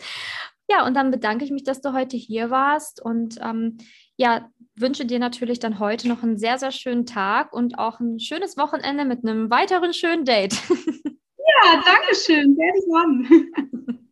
ja, 0.68 0.86
und 0.88 0.96
dann 0.96 1.12
bedanke 1.12 1.46
ich 1.46 1.52
mich, 1.52 1.64
dass 1.64 1.82
du 1.82 1.94
heute 1.94 2.18
hier 2.18 2.50
warst 2.50 3.00
und 3.00 3.38
ähm, 3.42 3.78
ja, 4.18 4.50
wünsche 4.76 5.06
dir 5.06 5.20
natürlich 5.20 5.60
dann 5.60 5.78
heute 5.78 6.08
noch 6.08 6.24
einen 6.24 6.38
sehr, 6.38 6.58
sehr 6.58 6.72
schönen 6.72 7.06
Tag 7.06 7.54
und 7.54 7.78
auch 7.78 8.00
ein 8.00 8.20
schönes 8.20 8.58
Wochenende 8.58 9.06
mit 9.06 9.24
einem 9.24 9.52
weiteren 9.52 9.94
schönen 9.94 10.26
Date. 10.26 10.54
ja, 10.70 11.84
danke 11.86 12.16
schön. 12.16 12.58
Werde 12.58 12.80
ich. 12.80 13.96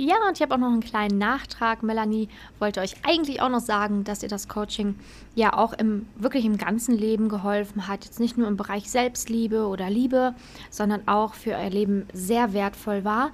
Ja, 0.00 0.16
und 0.26 0.38
ich 0.38 0.40
habe 0.40 0.54
auch 0.54 0.58
noch 0.58 0.72
einen 0.72 0.80
kleinen 0.80 1.18
Nachtrag. 1.18 1.82
Melanie 1.82 2.30
wollte 2.58 2.80
euch 2.80 2.94
eigentlich 3.02 3.42
auch 3.42 3.50
noch 3.50 3.60
sagen, 3.60 4.02
dass 4.02 4.22
ihr 4.22 4.30
das 4.30 4.48
Coaching 4.48 4.94
ja 5.34 5.52
auch 5.52 5.74
im 5.74 6.06
wirklich 6.16 6.46
im 6.46 6.56
ganzen 6.56 6.96
Leben 6.96 7.28
geholfen 7.28 7.86
hat. 7.86 8.06
Jetzt 8.06 8.18
nicht 8.18 8.38
nur 8.38 8.48
im 8.48 8.56
Bereich 8.56 8.90
Selbstliebe 8.90 9.66
oder 9.66 9.90
Liebe, 9.90 10.34
sondern 10.70 11.06
auch 11.06 11.34
für 11.34 11.50
euer 11.50 11.68
Leben 11.68 12.06
sehr 12.14 12.54
wertvoll 12.54 13.04
war. 13.04 13.32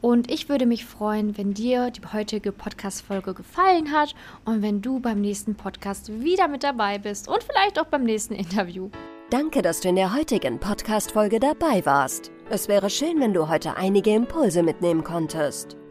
Und 0.00 0.30
ich 0.30 0.48
würde 0.48 0.66
mich 0.66 0.84
freuen, 0.84 1.36
wenn 1.36 1.52
dir 1.52 1.90
die 1.90 2.02
heutige 2.12 2.52
Podcast-Folge 2.52 3.34
gefallen 3.34 3.90
hat 3.90 4.14
und 4.44 4.62
wenn 4.62 4.82
du 4.82 5.00
beim 5.00 5.20
nächsten 5.20 5.56
Podcast 5.56 6.22
wieder 6.22 6.46
mit 6.46 6.62
dabei 6.62 6.98
bist 6.98 7.26
und 7.26 7.42
vielleicht 7.42 7.76
auch 7.80 7.86
beim 7.86 8.04
nächsten 8.04 8.34
Interview. 8.34 8.88
Danke, 9.30 9.62
dass 9.62 9.80
du 9.80 9.88
in 9.88 9.96
der 9.96 10.14
heutigen 10.14 10.60
Podcast-Folge 10.60 11.40
dabei 11.40 11.84
warst. 11.84 12.30
Es 12.50 12.68
wäre 12.68 12.88
schön, 12.88 13.18
wenn 13.18 13.34
du 13.34 13.48
heute 13.48 13.76
einige 13.76 14.14
Impulse 14.14 14.62
mitnehmen 14.62 15.02
konntest. 15.02 15.76